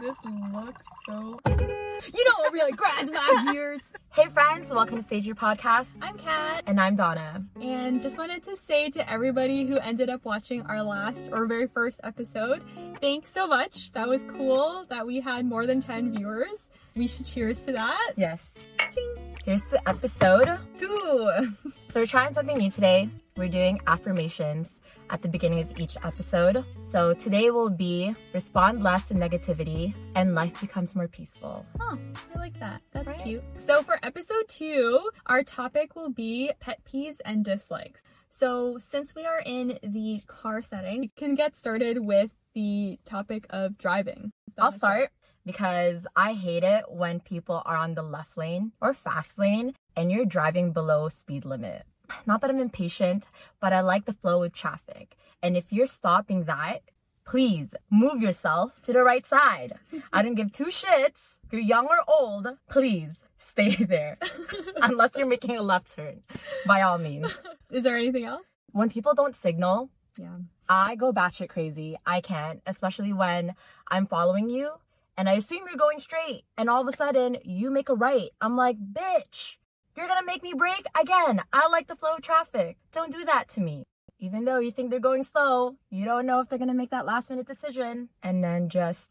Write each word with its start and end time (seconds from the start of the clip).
This 0.00 0.16
looks 0.52 0.82
so. 1.06 1.38
You 1.48 2.24
know 2.24 2.32
what 2.38 2.52
really 2.52 2.72
grinds 2.72 3.10
my 3.10 3.48
gears? 3.52 3.80
Hey 4.12 4.26
friends, 4.26 4.72
welcome 4.72 4.98
to 4.98 5.02
Stage 5.02 5.26
Your 5.26 5.34
Podcast. 5.34 5.90
I'm 6.00 6.16
Kat, 6.18 6.64
And 6.66 6.80
I'm 6.80 6.94
Donna. 6.96 7.44
and 7.60 8.00
just 8.00 8.16
wanted 8.16 8.42
to 8.44 8.56
say 8.56 8.90
to 8.90 9.10
everybody 9.10 9.66
who 9.66 9.78
ended 9.78 10.08
up 10.08 10.24
watching 10.24 10.62
our 10.62 10.82
last 10.82 11.28
or 11.32 11.46
very 11.46 11.66
first 11.66 12.00
episode, 12.04 12.62
thanks 13.00 13.32
so 13.32 13.46
much. 13.46 13.92
That 13.92 14.08
was 14.08 14.22
cool 14.24 14.86
that 14.88 15.06
we 15.06 15.20
had 15.20 15.44
more 15.44 15.66
than 15.66 15.80
10 15.80 16.12
viewers. 16.16 16.70
We 16.94 17.06
should 17.06 17.26
cheers 17.26 17.64
to 17.66 17.72
that. 17.72 18.12
Yes. 18.16 18.54
Ching. 18.94 19.34
Here's 19.44 19.68
to 19.70 19.88
episode 19.88 20.58
two. 20.78 21.54
So 21.90 22.00
we're 22.00 22.06
trying 22.06 22.34
something 22.34 22.58
new 22.58 22.70
today. 22.70 23.08
We're 23.34 23.48
doing 23.48 23.80
affirmations 23.86 24.78
at 25.10 25.22
the 25.22 25.28
beginning 25.28 25.60
of 25.60 25.78
each 25.80 25.96
episode. 26.04 26.64
So 26.80 27.14
today 27.14 27.50
will 27.50 27.70
be 27.70 28.14
respond 28.32 28.82
less 28.82 29.08
to 29.08 29.14
negativity 29.14 29.94
and 30.14 30.34
life 30.34 30.60
becomes 30.60 30.94
more 30.94 31.08
peaceful. 31.08 31.64
Huh, 31.80 31.96
I 32.34 32.38
like 32.38 32.58
that. 32.60 32.82
That's 32.92 33.06
Right? 33.08 33.22
cute. 33.22 33.42
So 33.58 33.82
for 33.82 33.98
episode 34.02 34.48
two, 34.48 35.10
our 35.26 35.42
topic 35.42 35.94
will 35.96 36.10
be 36.10 36.50
pet 36.60 36.80
peeves 36.84 37.18
and 37.24 37.44
dislikes. 37.44 38.04
So 38.28 38.78
since 38.78 39.14
we 39.14 39.24
are 39.26 39.42
in 39.44 39.78
the 39.82 40.22
car 40.26 40.60
setting, 40.62 41.00
we 41.00 41.08
can 41.16 41.34
get 41.34 41.56
started 41.56 41.98
with 42.04 42.30
the 42.54 42.98
topic 43.04 43.46
of 43.50 43.78
driving. 43.78 44.32
I'll 44.58 44.72
start 44.72 45.10
because 45.46 46.06
I 46.16 46.32
hate 46.34 46.64
it 46.64 46.84
when 46.88 47.20
people 47.20 47.62
are 47.64 47.76
on 47.76 47.94
the 47.94 48.02
left 48.02 48.36
lane 48.36 48.72
or 48.80 48.92
fast 48.92 49.38
lane 49.38 49.74
and 49.96 50.10
you're 50.10 50.24
driving 50.24 50.72
below 50.72 51.08
speed 51.08 51.44
limit. 51.44 51.84
Not 52.26 52.40
that 52.40 52.50
I'm 52.50 52.58
impatient, 52.60 53.28
but 53.60 53.72
I 53.72 53.80
like 53.80 54.04
the 54.06 54.12
flow 54.12 54.42
of 54.42 54.52
traffic. 54.52 55.16
And 55.42 55.56
if 55.56 55.72
you're 55.72 55.86
stopping 55.86 56.44
that, 56.44 56.80
please 57.24 57.74
move 57.90 58.22
yourself 58.22 58.80
to 58.82 58.92
the 58.92 59.02
right 59.02 59.26
side. 59.26 59.74
I 60.12 60.22
don't 60.22 60.34
give 60.34 60.52
two 60.52 60.66
shits. 60.66 61.36
If 61.44 61.52
you're 61.52 61.62
young 61.62 61.86
or 61.86 61.98
old, 62.08 62.46
please 62.68 63.12
stay 63.38 63.70
there. 63.84 64.18
Unless 64.82 65.12
you're 65.16 65.26
making 65.26 65.56
a 65.56 65.62
left 65.62 65.94
turn, 65.94 66.22
by 66.66 66.82
all 66.82 66.98
means. 66.98 67.36
Is 67.70 67.84
there 67.84 67.96
anything 67.96 68.24
else? 68.24 68.46
When 68.72 68.90
people 68.90 69.14
don't 69.14 69.36
signal, 69.36 69.90
Yeah. 70.16 70.38
I 70.68 70.96
go 70.96 71.12
batshit 71.12 71.48
crazy. 71.48 71.96
I 72.04 72.20
can't, 72.20 72.60
especially 72.66 73.12
when 73.14 73.54
I'm 73.88 74.06
following 74.06 74.50
you 74.50 74.72
and 75.16 75.28
I 75.28 75.32
assume 75.34 75.62
you're 75.66 75.76
going 75.76 75.98
straight, 76.00 76.44
and 76.56 76.70
all 76.70 76.80
of 76.82 76.86
a 76.86 76.96
sudden 76.96 77.38
you 77.42 77.70
make 77.72 77.88
a 77.88 77.94
right. 77.94 78.30
I'm 78.40 78.56
like, 78.56 78.76
bitch, 78.78 79.56
you're 79.98 80.06
gonna 80.06 80.24
make 80.24 80.44
me 80.44 80.54
brake 80.54 80.86
again. 81.00 81.40
I 81.52 81.68
like 81.68 81.88
the 81.88 81.96
flow 81.96 82.14
of 82.14 82.22
traffic. 82.22 82.76
Don't 82.92 83.12
do 83.12 83.24
that 83.24 83.48
to 83.50 83.60
me. 83.60 83.84
Even 84.20 84.44
though 84.44 84.60
you 84.60 84.70
think 84.70 84.90
they're 84.90 85.00
going 85.00 85.24
slow, 85.24 85.76
you 85.90 86.04
don't 86.04 86.24
know 86.24 86.38
if 86.38 86.48
they're 86.48 86.58
gonna 86.58 86.72
make 86.72 86.90
that 86.90 87.04
last 87.04 87.30
minute 87.30 87.48
decision 87.48 88.08
and 88.22 88.42
then 88.42 88.68
just 88.68 89.10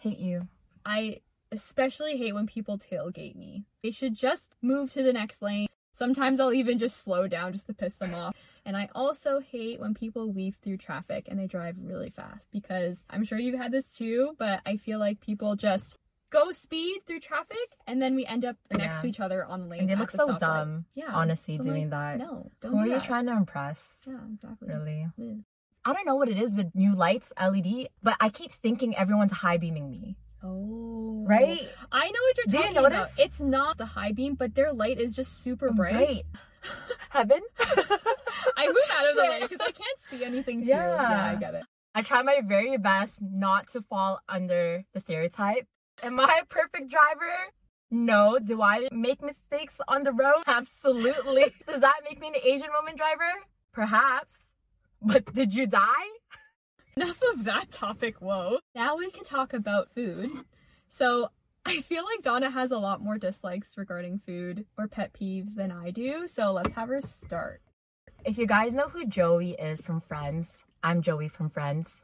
hate 0.00 0.18
you. 0.18 0.48
I 0.84 1.20
especially 1.52 2.16
hate 2.16 2.34
when 2.34 2.48
people 2.48 2.78
tailgate 2.78 3.36
me. 3.36 3.64
They 3.84 3.92
should 3.92 4.16
just 4.16 4.56
move 4.60 4.90
to 4.92 5.04
the 5.04 5.12
next 5.12 5.40
lane. 5.40 5.68
Sometimes 5.92 6.40
I'll 6.40 6.52
even 6.52 6.78
just 6.78 7.04
slow 7.04 7.28
down 7.28 7.52
just 7.52 7.68
to 7.68 7.72
piss 7.72 7.94
them 7.94 8.12
off. 8.12 8.34
And 8.66 8.76
I 8.76 8.88
also 8.92 9.38
hate 9.38 9.78
when 9.78 9.94
people 9.94 10.32
weave 10.32 10.56
through 10.62 10.78
traffic 10.78 11.26
and 11.28 11.38
they 11.38 11.46
drive 11.46 11.76
really 11.80 12.10
fast 12.10 12.48
because 12.50 13.04
I'm 13.08 13.24
sure 13.24 13.38
you've 13.38 13.60
had 13.60 13.70
this 13.70 13.94
too, 13.94 14.34
but 14.36 14.60
I 14.66 14.78
feel 14.78 14.98
like 14.98 15.20
people 15.20 15.54
just 15.54 15.96
go 16.38 16.50
speed 16.52 16.96
through 17.06 17.20
traffic 17.20 17.68
and 17.86 18.02
then 18.02 18.14
we 18.18 18.26
end 18.26 18.44
up 18.44 18.56
next 18.72 18.94
Yeah. 18.96 19.00
to 19.02 19.06
each 19.06 19.20
other 19.20 19.44
on 19.46 19.60
the 19.62 19.66
lane. 19.72 19.80
And 19.82 19.88
they 19.90 19.96
look 19.96 20.10
the 20.12 20.18
so 20.18 20.28
stoplight. 20.28 20.40
dumb, 20.40 20.84
Yeah. 20.94 21.12
honestly, 21.12 21.56
So 21.58 21.62
doing 21.64 21.90
like, 21.90 22.18
that. 22.18 22.18
No, 22.18 22.50
don't 22.60 22.72
Who 22.72 22.84
do 22.84 22.90
are 22.90 22.94
you 22.94 23.00
trying 23.00 23.26
to 23.26 23.32
impress? 23.32 23.80
Yeah, 24.06 24.18
exactly. 24.34 24.68
Really? 24.68 24.98
Yeah. 25.16 25.34
I 25.86 25.92
don't 25.92 26.06
know 26.06 26.16
what 26.16 26.28
it 26.28 26.38
is 26.40 26.54
with 26.56 26.74
new 26.74 26.94
lights, 26.94 27.32
LED, 27.38 27.88
but 28.02 28.16
I 28.20 28.28
keep 28.30 28.52
thinking 28.52 28.96
everyone's 28.96 29.32
high 29.32 29.58
beaming 29.58 29.90
me. 29.90 30.16
Oh. 30.42 31.24
Right? 31.26 31.68
I 31.92 32.10
know 32.10 32.20
what 32.26 32.36
you're 32.36 32.46
Do 32.48 32.56
you 32.58 32.62
talking 32.64 32.76
about. 32.78 32.92
notice? 32.92 33.14
It's 33.18 33.40
not 33.40 33.78
the 33.78 33.86
high 33.86 34.12
beam, 34.12 34.34
but 34.34 34.54
their 34.54 34.72
light 34.72 34.98
is 35.00 35.14
just 35.16 35.42
super 35.42 35.70
bright. 35.72 35.94
Right. 35.94 36.24
Heaven? 37.10 37.40
I 38.56 38.66
move 38.66 38.76
out 38.92 39.08
of 39.10 39.14
the 39.16 39.22
way 39.22 39.38
because 39.48 39.60
I 39.60 39.70
can't 39.72 39.98
see 40.10 40.24
anything 40.24 40.62
too. 40.62 40.70
Yeah. 40.70 41.00
yeah, 41.10 41.30
I 41.32 41.34
get 41.36 41.54
it. 41.54 41.64
I 41.94 42.02
try 42.02 42.22
my 42.22 42.40
very 42.44 42.76
best 42.76 43.14
not 43.20 43.68
to 43.72 43.82
fall 43.82 44.20
under 44.28 44.84
the 44.94 45.00
stereotype. 45.00 45.66
Am 46.02 46.20
I 46.20 46.40
a 46.42 46.46
perfect 46.46 46.90
driver? 46.90 47.34
No. 47.90 48.38
Do 48.38 48.62
I 48.62 48.88
make 48.92 49.22
mistakes 49.22 49.74
on 49.88 50.02
the 50.02 50.12
road? 50.12 50.42
Absolutely. 50.46 51.54
Does 51.66 51.80
that 51.80 52.00
make 52.04 52.20
me 52.20 52.28
an 52.28 52.34
Asian 52.42 52.68
woman 52.74 52.96
driver? 52.96 53.30
Perhaps. 53.72 54.34
But 55.02 55.32
did 55.34 55.54
you 55.54 55.66
die? 55.66 56.08
Enough 56.96 57.20
of 57.32 57.44
that 57.44 57.70
topic, 57.70 58.20
whoa. 58.20 58.58
Now 58.74 58.96
we 58.96 59.10
can 59.10 59.24
talk 59.24 59.52
about 59.52 59.94
food. 59.94 60.30
So 60.88 61.28
I 61.66 61.80
feel 61.80 62.04
like 62.04 62.22
Donna 62.22 62.50
has 62.50 62.70
a 62.70 62.78
lot 62.78 63.00
more 63.00 63.18
dislikes 63.18 63.76
regarding 63.76 64.20
food 64.24 64.64
or 64.78 64.86
pet 64.86 65.12
peeves 65.12 65.54
than 65.56 65.72
I 65.72 65.90
do. 65.90 66.26
So 66.26 66.52
let's 66.52 66.72
have 66.74 66.88
her 66.88 67.00
start. 67.00 67.60
If 68.24 68.38
you 68.38 68.46
guys 68.46 68.72
know 68.72 68.88
who 68.88 69.06
Joey 69.06 69.52
is 69.52 69.80
from 69.80 70.00
Friends, 70.00 70.64
I'm 70.82 71.02
Joey 71.02 71.28
from 71.28 71.50
Friends. 71.50 72.02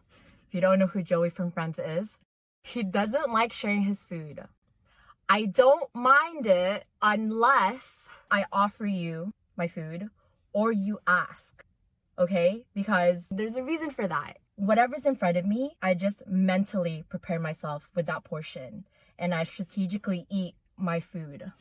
If 0.48 0.54
you 0.54 0.60
don't 0.60 0.78
know 0.78 0.88
who 0.88 1.02
Joey 1.02 1.30
from 1.30 1.50
Friends 1.50 1.78
is, 1.78 2.18
he 2.62 2.82
doesn't 2.82 3.32
like 3.32 3.52
sharing 3.52 3.82
his 3.82 4.02
food. 4.02 4.40
I 5.28 5.46
don't 5.46 5.94
mind 5.94 6.46
it 6.46 6.84
unless 7.00 8.08
I 8.30 8.44
offer 8.52 8.86
you 8.86 9.32
my 9.56 9.68
food 9.68 10.10
or 10.52 10.72
you 10.72 10.98
ask. 11.06 11.64
Okay? 12.18 12.64
Because 12.74 13.24
there's 13.30 13.56
a 13.56 13.62
reason 13.62 13.90
for 13.90 14.06
that. 14.06 14.38
Whatever's 14.56 15.06
in 15.06 15.16
front 15.16 15.36
of 15.36 15.46
me, 15.46 15.76
I 15.80 15.94
just 15.94 16.26
mentally 16.26 17.04
prepare 17.08 17.38
myself 17.40 17.88
with 17.94 18.06
that 18.06 18.24
portion 18.24 18.84
and 19.18 19.34
I 19.34 19.44
strategically 19.44 20.26
eat 20.30 20.54
my 20.76 21.00
food. 21.00 21.52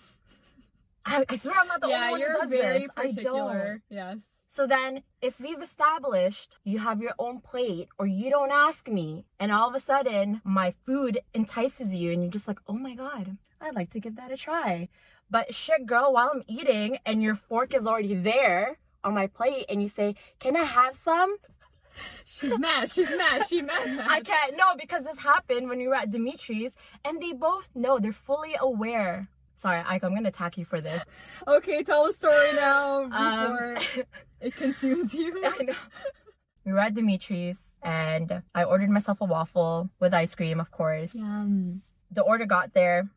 I, 1.06 1.26
I 1.30 1.38
swear 1.38 1.56
I'm 1.60 1.68
not 1.68 1.82
the 1.82 1.90
yeah, 1.90 1.96
only 1.96 2.12
one 2.12 2.20
you're 2.20 2.34
who 2.34 2.42
does 2.42 2.50
very 2.50 2.80
this. 2.80 2.90
I 2.98 3.04
don't. 3.06 3.16
particular. 3.16 3.82
Yes. 3.90 4.18
So 4.52 4.66
then, 4.66 5.04
if 5.22 5.40
we've 5.40 5.62
established 5.62 6.58
you 6.64 6.80
have 6.80 7.04
your 7.04 7.14
own 7.20 7.40
plate 7.40 7.88
or 8.00 8.08
you 8.08 8.32
don't 8.32 8.52
ask 8.52 8.88
me, 8.88 9.26
and 9.40 9.52
all 9.52 9.70
of 9.70 9.76
a 9.76 9.80
sudden 9.80 10.42
my 10.44 10.74
food 10.88 11.20
entices 11.36 11.94
you 11.94 12.12
and 12.12 12.24
you're 12.24 12.32
just 12.32 12.48
like, 12.48 12.58
oh 12.68 12.74
my 12.74 12.96
god, 12.96 13.38
I'd 13.62 13.76
like 13.76 13.92
to 13.92 14.00
give 14.00 14.16
that 14.16 14.32
a 14.32 14.38
try. 14.38 14.90
But 15.30 15.54
shit, 15.54 15.86
girl, 15.86 16.14
while 16.14 16.32
I'm 16.34 16.42
eating 16.48 16.98
and 17.06 17.22
your 17.22 17.36
fork 17.36 17.76
is 17.76 17.86
already 17.86 18.16
there 18.16 18.80
on 19.04 19.14
my 19.14 19.28
plate 19.28 19.66
and 19.70 19.84
you 19.84 19.88
say, 19.88 20.16
can 20.40 20.58
I 20.58 20.64
have 20.64 20.96
some? 20.96 21.38
She's 22.26 22.58
mad. 22.58 22.90
She's 22.92 23.12
mad. 23.12 23.46
She's 23.48 23.62
mad. 23.62 23.98
mad. 23.98 24.08
I 24.10 24.22
can't. 24.22 24.58
No, 24.58 24.76
because 24.76 25.04
this 25.04 25.20
happened 25.20 25.70
when 25.70 25.78
we 25.78 25.88
were 25.88 25.94
at 25.94 26.10
Dimitri's 26.10 26.74
and 27.06 27.22
they 27.22 27.34
both 27.34 27.70
know, 27.76 28.00
they're 28.00 28.14
fully 28.14 28.56
aware. 28.60 29.30
Sorry, 29.60 29.84
Ike, 29.86 30.06
I'm 30.06 30.16
gonna 30.16 30.30
attack 30.30 30.58
you 30.58 30.64
for 30.64 30.80
this. 30.80 31.04
Okay, 31.48 31.84
tell 31.84 32.08
the 32.08 32.14
story 32.14 32.54
now 32.54 33.04
Um, 33.12 33.12
before 33.12 33.78
it 34.42 34.56
consumes 34.56 35.14
you. 35.14 35.42
I 35.46 35.64
know. 35.64 35.74
We 36.66 36.72
were 36.72 36.80
at 36.80 36.94
Dimitri's 36.94 37.60
and 37.84 38.42
I 38.56 38.64
ordered 38.64 38.90
myself 38.90 39.20
a 39.20 39.26
waffle 39.26 39.90
with 40.00 40.14
ice 40.14 40.34
cream, 40.34 40.62
of 40.62 40.72
course. 40.72 41.14
Yum. 41.14 41.82
The 42.10 42.22
order 42.22 42.46
got 42.46 42.74
there, 42.74 43.10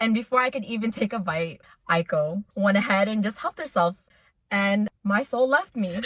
and 0.00 0.14
before 0.14 0.40
I 0.40 0.48
could 0.48 0.64
even 0.64 0.90
take 0.90 1.12
a 1.12 1.18
bite, 1.18 1.60
Aiko 1.90 2.44
went 2.54 2.78
ahead 2.78 3.06
and 3.06 3.22
just 3.22 3.36
helped 3.38 3.58
herself, 3.60 3.96
and 4.50 4.88
my 5.04 5.22
soul 5.22 5.48
left 5.48 5.76
me. 5.76 6.00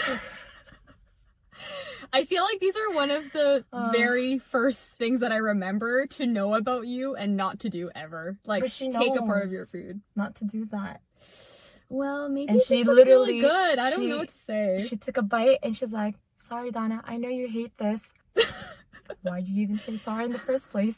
I 2.15 2.25
feel 2.25 2.45
like 2.45 2.61
these 2.61 2.77
are 2.77 2.91
one 2.95 3.11
of 3.11 3.25
the 3.33 3.65
Uh. 3.73 3.91
very 3.91 4.39
first 4.39 4.85
things 5.01 5.21
that 5.21 5.33
I 5.33 5.37
remember 5.37 6.07
to 6.19 6.27
know 6.27 6.55
about 6.55 6.87
you 6.87 7.15
and 7.17 7.37
not 7.37 7.61
to 7.61 7.69
do 7.69 7.91
ever. 7.95 8.39
Like 8.47 8.63
take 8.73 8.95
a 9.17 9.23
part 9.23 9.45
of 9.45 9.53
your 9.53 9.67
food. 9.67 10.01
Not 10.15 10.37
to 10.37 10.45
do 10.45 10.65
that. 10.67 11.01
Well, 11.89 12.29
maybe 12.29 12.49
And 12.53 12.63
she 12.63 12.81
is 12.81 12.87
really 12.87 13.05
literally- 13.05 13.41
good. 13.41 13.79
I 13.79 13.91
don't 13.91 14.01
she- 14.01 14.09
know 14.09 14.19
what 14.19 14.29
to 14.29 14.35
say. 14.35 14.87
She 14.89 14.97
took 14.97 15.17
a 15.17 15.23
bite 15.23 15.59
and 15.63 15.77
she's 15.77 15.93
like, 15.93 16.15
"Sorry, 16.37 16.71
Donna. 16.71 17.03
I 17.05 17.17
know 17.19 17.29
you 17.29 17.49
hate 17.49 17.77
this. 17.79 18.01
Why'd 19.23 19.47
you 19.49 19.63
even 19.63 19.79
say 19.79 19.97
sorry 19.99 20.25
in 20.27 20.33
the 20.33 20.39
first 20.39 20.71
place?" 20.71 20.97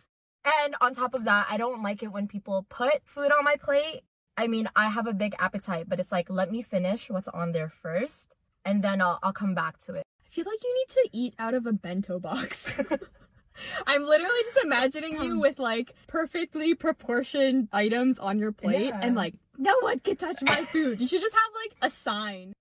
And 0.63 0.77
on 0.81 0.95
top 0.95 1.15
of 1.15 1.25
that, 1.25 1.47
I 1.51 1.57
don't 1.57 1.83
like 1.83 2.03
it 2.05 2.13
when 2.13 2.29
people 2.29 2.67
put 2.69 3.01
food 3.05 3.33
on 3.33 3.43
my 3.43 3.57
plate. 3.57 4.03
I 4.37 4.47
mean, 4.47 4.69
I 4.77 4.89
have 4.89 5.07
a 5.09 5.13
big 5.13 5.35
appetite, 5.39 5.89
but 5.89 5.99
it's 5.99 6.13
like, 6.13 6.29
let 6.31 6.51
me 6.53 6.63
finish 6.63 7.09
what's 7.11 7.27
on 7.29 7.51
there 7.53 7.69
first, 7.71 8.29
and 8.65 8.85
then 8.85 9.01
I'll 9.01 9.19
I'll 9.23 9.33
come 9.33 9.55
back 9.55 9.79
to 9.87 9.95
it. 9.95 10.05
I 10.37 10.43
feel 10.43 10.53
like 10.53 10.63
you 10.63 10.75
need 10.75 10.89
to 10.89 11.09
eat 11.17 11.35
out 11.39 11.55
of 11.55 11.65
a 11.65 11.73
bento 11.73 12.19
box. 12.19 12.75
I'm 13.87 14.05
literally 14.05 14.43
just 14.43 14.63
imagining 14.67 15.13
you 15.15 15.33
um, 15.33 15.41
with 15.41 15.59
like 15.59 15.95
perfectly 16.09 16.75
proportioned 16.75 17.69
items 17.73 18.19
on 18.19 18.39
your 18.39 18.53
plate 18.53 18.89
Yeah. 18.89 19.01
and 19.03 19.17
like, 19.17 19.33
no 19.57 19.75
one 19.81 19.99
can 20.01 20.17
touch 20.17 20.37
my 20.43 20.63
food. 20.67 21.01
You 21.01 21.07
should 21.07 21.23
just 21.23 21.35
have 21.35 21.53
like 21.55 21.91
a 21.91 21.95
sign. 21.97 22.53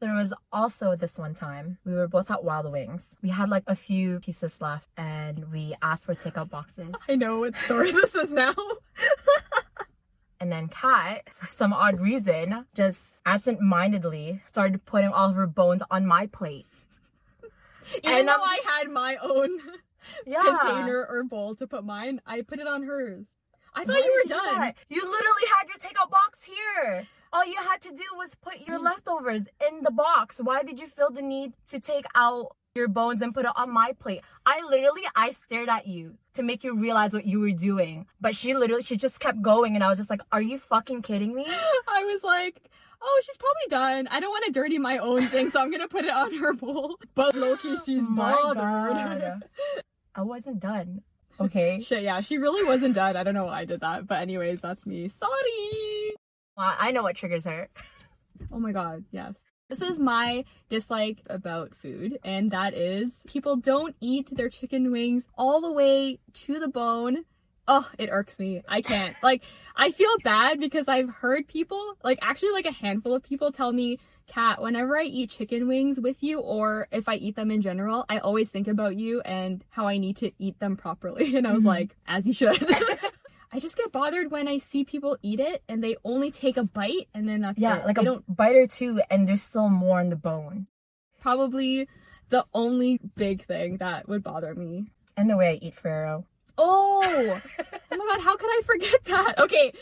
There 0.00 0.12
was 0.12 0.34
also 0.52 0.96
this 0.96 1.18
one 1.18 1.34
time 1.36 1.78
we 1.84 1.94
were 1.94 2.08
both 2.08 2.32
at 2.32 2.42
Wild 2.42 2.72
Wings. 2.72 3.08
We 3.22 3.28
had 3.28 3.48
like 3.48 3.62
a 3.68 3.76
few 3.76 4.18
pieces 4.18 4.60
left, 4.60 4.88
and 4.96 5.52
we 5.52 5.76
asked 5.82 6.06
for 6.06 6.16
takeout 6.16 6.50
boxes. 6.50 6.92
I 7.08 7.14
know 7.14 7.38
what 7.38 7.56
story 7.58 7.92
this 7.92 8.12
is 8.16 8.32
now. 8.32 8.54
And 10.42 10.50
then 10.50 10.68
Kat, 10.68 11.28
for 11.34 11.48
some 11.48 11.74
odd 11.74 12.00
reason, 12.00 12.64
just 12.74 12.98
absent-mindedly 13.26 14.40
started 14.46 14.82
putting 14.86 15.10
all 15.10 15.28
of 15.28 15.36
her 15.36 15.46
bones 15.46 15.82
on 15.90 16.06
my 16.06 16.28
plate. 16.28 16.66
Even 18.04 18.18
And 18.20 18.28
though 18.28 18.32
I'm- 18.32 18.42
I 18.42 18.60
had 18.78 18.90
my 18.90 19.16
own 19.22 19.58
Yeah. 20.26 20.42
container 20.42 21.06
or 21.08 21.24
bowl 21.24 21.54
to 21.56 21.66
put 21.66 21.84
mine. 21.84 22.20
I 22.26 22.42
put 22.42 22.58
it 22.58 22.66
on 22.66 22.82
hers. 22.82 23.36
I 23.74 23.84
thought 23.84 23.94
Why 23.94 24.02
you 24.04 24.22
were 24.24 24.28
done. 24.28 24.54
that? 24.60 24.76
You 24.88 25.00
literally 25.02 25.46
had 25.58 25.68
your 25.68 25.78
takeout 25.78 26.10
box 26.10 26.42
here. 26.42 27.06
All 27.32 27.46
you 27.46 27.56
had 27.56 27.80
to 27.82 27.90
do 27.90 28.02
was 28.16 28.30
put 28.42 28.66
your 28.66 28.78
Mm. 28.80 28.84
leftovers 28.84 29.42
in 29.68 29.82
the 29.82 29.92
box. 29.92 30.40
Why 30.42 30.62
did 30.64 30.80
you 30.80 30.88
feel 30.88 31.10
the 31.10 31.22
need 31.22 31.52
to 31.68 31.78
take 31.78 32.04
out 32.16 32.56
your 32.74 32.88
bones 32.88 33.22
and 33.22 33.32
put 33.32 33.44
it 33.44 33.52
on 33.54 33.70
my 33.70 33.92
plate? 34.00 34.22
I 34.44 34.60
literally, 34.62 35.02
I 35.14 35.32
stared 35.46 35.68
at 35.68 35.86
you 35.86 36.16
to 36.34 36.42
make 36.42 36.64
you 36.64 36.74
realize 36.76 37.12
what 37.12 37.26
you 37.26 37.38
were 37.38 37.52
doing. 37.52 38.06
But 38.20 38.34
she 38.34 38.54
literally, 38.54 38.82
she 38.82 38.96
just 38.96 39.20
kept 39.20 39.40
going 39.42 39.76
and 39.76 39.84
I 39.84 39.88
was 39.90 39.98
just 39.98 40.10
like, 40.10 40.22
are 40.32 40.42
you 40.42 40.58
fucking 40.58 41.02
kidding 41.02 41.32
me? 41.34 41.46
I 41.88 42.04
was 42.04 42.24
like, 42.24 42.62
oh, 43.02 43.20
she's 43.24 43.36
probably 43.36 43.68
done. 43.68 44.08
I 44.08 44.20
don't 44.20 44.30
want 44.30 44.44
to 44.46 44.52
dirty 44.52 44.78
my 44.78 44.98
own 44.98 45.22
thing, 45.26 45.50
so 45.50 45.60
I'm 45.60 45.70
gonna 45.70 45.88
put 45.88 46.04
it 46.04 46.10
on 46.10 46.34
her 46.34 46.52
bowl. 46.52 46.96
But 47.14 47.34
Loki, 47.34 47.76
she's 47.76 48.02
oh 48.02 48.10
My 48.10 48.32
bothered. 48.32 49.42
I 50.14 50.22
wasn't 50.22 50.60
done. 50.60 51.02
Okay. 51.40 51.80
Shit, 51.80 52.02
yeah, 52.02 52.20
she 52.20 52.36
really 52.36 52.62
wasn't 52.64 52.94
done. 52.94 53.16
I 53.16 53.22
don't 53.22 53.32
know 53.32 53.46
why 53.46 53.60
I 53.60 53.64
did 53.64 53.80
that. 53.80 54.06
But 54.06 54.20
anyways, 54.20 54.60
that's 54.60 54.84
me. 54.84 55.08
Sorry. 55.08 56.12
Well, 56.54 56.76
I 56.78 56.90
know 56.90 57.02
what 57.02 57.16
triggers 57.16 57.44
her. 57.44 57.70
Oh 58.52 58.60
my 58.60 58.72
god, 58.72 59.04
yes. 59.10 59.36
This 59.70 59.80
is 59.80 59.98
my 59.98 60.44
dislike 60.68 61.22
about 61.30 61.74
food, 61.74 62.18
and 62.24 62.50
that 62.50 62.74
is 62.74 63.22
people 63.26 63.56
don't 63.56 63.96
eat 64.00 64.28
their 64.30 64.50
chicken 64.50 64.90
wings 64.90 65.28
all 65.38 65.62
the 65.62 65.72
way 65.72 66.18
to 66.34 66.58
the 66.58 66.68
bone. 66.68 67.24
Oh, 67.72 67.88
it 67.98 68.08
irks 68.10 68.40
me. 68.40 68.62
I 68.68 68.82
can't. 68.82 69.14
Like, 69.22 69.44
I 69.76 69.92
feel 69.92 70.10
bad 70.24 70.58
because 70.58 70.88
I've 70.88 71.08
heard 71.08 71.46
people, 71.46 71.96
like, 72.02 72.18
actually, 72.20 72.50
like 72.50 72.66
a 72.66 72.72
handful 72.72 73.14
of 73.14 73.22
people 73.22 73.52
tell 73.52 73.72
me, 73.72 73.98
Kat, 74.26 74.60
whenever 74.60 74.98
I 74.98 75.04
eat 75.04 75.30
chicken 75.30 75.68
wings 75.68 76.00
with 76.00 76.20
you, 76.22 76.40
or 76.40 76.88
if 76.90 77.08
I 77.08 77.14
eat 77.14 77.36
them 77.36 77.50
in 77.52 77.62
general, 77.62 78.04
I 78.08 78.18
always 78.18 78.48
think 78.48 78.66
about 78.66 78.96
you 78.96 79.20
and 79.20 79.64
how 79.70 79.86
I 79.86 79.98
need 79.98 80.16
to 80.16 80.32
eat 80.38 80.58
them 80.58 80.76
properly. 80.76 81.34
And 81.36 81.46
I 81.46 81.52
was 81.52 81.62
Mhm. 81.62 81.66
like, 81.66 81.96
as 82.08 82.26
you 82.26 82.32
should. 82.32 82.58
I 83.52 83.60
just 83.60 83.76
get 83.76 83.92
bothered 83.92 84.30
when 84.32 84.46
I 84.48 84.58
see 84.58 84.84
people 84.84 85.16
eat 85.22 85.38
it 85.40 85.62
and 85.68 85.82
they 85.82 85.96
only 86.04 86.30
take 86.32 86.56
a 86.56 86.62
bite 86.64 87.08
and 87.14 87.28
then 87.28 87.40
that's 87.40 87.58
Yeah, 87.58 87.78
it. 87.80 87.86
like 87.86 87.96
they 87.96 88.02
a 88.02 88.04
don't 88.04 88.36
bite 88.36 88.56
or 88.56 88.66
two, 88.66 89.00
and 89.10 89.28
there's 89.28 89.42
still 89.42 89.68
more 89.68 90.00
on 90.00 90.08
the 90.10 90.16
bone. 90.16 90.66
probably 91.20 91.86
the 92.30 92.44
only 92.54 93.00
big 93.16 93.44
thing 93.46 93.76
that 93.78 94.08
would 94.08 94.22
bother 94.22 94.54
me. 94.54 94.86
And 95.16 95.28
the 95.30 95.36
way 95.36 95.50
I 95.50 95.54
eat 95.66 95.74
Ferrero. 95.74 96.26
Oh, 96.62 97.40
oh 97.90 97.96
my 97.96 98.06
god, 98.06 98.20
how 98.20 98.36
could 98.36 98.50
I 98.50 98.60
forget 98.66 99.02
that? 99.06 99.40
Okay, 99.40 99.72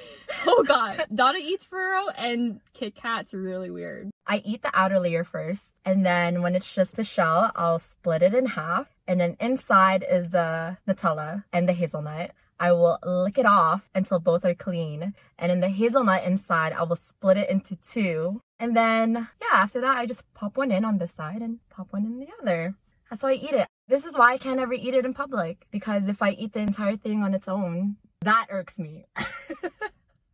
oh 0.46 0.62
god, 0.62 1.06
Donna 1.12 1.40
eats 1.42 1.64
Ferrero 1.64 2.08
and 2.16 2.60
Kit 2.72 2.94
Kat's 2.94 3.34
really 3.34 3.68
weird. 3.68 4.10
I 4.28 4.42
eat 4.44 4.62
the 4.62 4.70
outer 4.72 5.00
layer 5.00 5.24
first, 5.24 5.74
and 5.84 6.06
then 6.06 6.40
when 6.40 6.54
it's 6.54 6.72
just 6.72 6.94
the 6.94 7.02
shell, 7.02 7.50
I'll 7.56 7.80
split 7.80 8.22
it 8.22 8.32
in 8.32 8.46
half, 8.46 8.94
and 9.08 9.20
then 9.20 9.36
inside 9.40 10.04
is 10.08 10.30
the 10.30 10.78
Nutella 10.86 11.42
and 11.52 11.68
the 11.68 11.72
hazelnut. 11.72 12.30
I 12.60 12.70
will 12.70 12.98
lick 13.04 13.38
it 13.38 13.46
off 13.46 13.90
until 13.92 14.20
both 14.20 14.44
are 14.44 14.54
clean, 14.54 15.14
and 15.36 15.50
in 15.50 15.58
the 15.58 15.68
hazelnut 15.68 16.22
inside, 16.22 16.72
I 16.74 16.84
will 16.84 16.96
split 16.96 17.38
it 17.38 17.50
into 17.50 17.74
two, 17.74 18.40
and 18.60 18.76
then 18.76 19.28
yeah, 19.42 19.58
after 19.58 19.80
that, 19.80 19.98
I 19.98 20.06
just 20.06 20.22
pop 20.32 20.56
one 20.56 20.70
in 20.70 20.84
on 20.84 20.98
this 20.98 21.12
side 21.12 21.42
and 21.42 21.58
pop 21.70 21.88
one 21.92 22.06
in 22.06 22.20
the 22.20 22.28
other. 22.40 22.76
That's 23.10 23.22
how 23.22 23.28
I 23.28 23.32
eat 23.32 23.52
it. 23.52 23.66
This 23.88 24.04
is 24.04 24.16
why 24.16 24.34
I 24.34 24.38
can't 24.38 24.60
ever 24.60 24.74
eat 24.74 24.94
it 24.94 25.04
in 25.04 25.14
public 25.14 25.66
because 25.70 26.06
if 26.06 26.22
I 26.22 26.30
eat 26.30 26.52
the 26.52 26.60
entire 26.60 26.96
thing 26.96 27.22
on 27.22 27.34
its 27.34 27.48
own, 27.48 27.96
that 28.20 28.46
irks 28.50 28.78
me. 28.78 29.06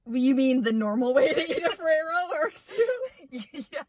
You 0.06 0.34
mean 0.34 0.62
the 0.62 0.72
normal 0.72 1.14
way 1.14 1.32
to 1.32 1.50
eat 1.50 1.64
a 1.64 1.70
Ferrero 1.76 2.28
works 2.30 2.66
too? 2.66 3.38
yeah. 3.72 3.82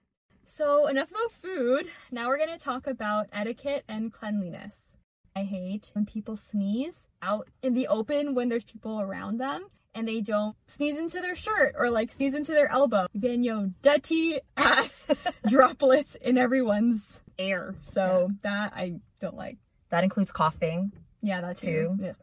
So, 0.45 0.87
enough 0.87 1.11
about 1.11 1.31
food. 1.33 1.89
Now 2.11 2.27
we're 2.27 2.37
going 2.37 2.57
to 2.57 2.63
talk 2.63 2.87
about 2.87 3.27
etiquette 3.33 3.83
and 3.89 4.13
cleanliness. 4.13 4.95
I 5.35 5.43
hate 5.43 5.91
when 5.93 6.05
people 6.05 6.37
sneeze 6.37 7.09
out 7.21 7.49
in 7.61 7.73
the 7.73 7.87
open 7.87 8.35
when 8.35 8.47
there's 8.47 8.63
people 8.63 9.01
around 9.01 9.37
them 9.37 9.65
and 9.93 10.07
they 10.07 10.21
don't 10.21 10.55
sneeze 10.67 10.97
into 10.97 11.19
their 11.19 11.35
shirt 11.35 11.75
or 11.77 11.89
like 11.89 12.09
sneeze 12.09 12.33
into 12.33 12.53
their 12.53 12.71
elbow. 12.71 13.07
Getting, 13.19 13.43
you 13.43 13.73
dirty 13.81 14.39
ass 14.55 15.07
droplets 15.49 16.15
in 16.15 16.37
everyone's 16.37 17.21
air. 17.39 17.75
So, 17.81 18.31
that 18.43 18.73
I 18.75 18.99
don't 19.21 19.35
like. 19.35 19.57
That 19.89 20.03
includes 20.03 20.31
coughing. 20.31 20.91
Yeah, 21.21 21.41
that 21.41 21.57
too. 21.57 21.95
Two. 21.99 22.03
Yeah. 22.05 22.13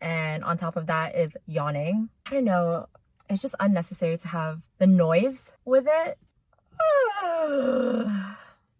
and 0.00 0.42
on 0.44 0.56
top 0.58 0.76
of 0.76 0.86
that 0.86 1.14
is 1.14 1.36
yawning. 1.46 2.08
I 2.26 2.30
don't 2.30 2.44
know. 2.44 2.86
It's 3.30 3.40
just 3.42 3.54
unnecessary 3.60 4.16
to 4.18 4.28
have 4.28 4.62
the 4.78 4.86
noise 4.86 5.52
with 5.64 5.86
it. 5.88 6.18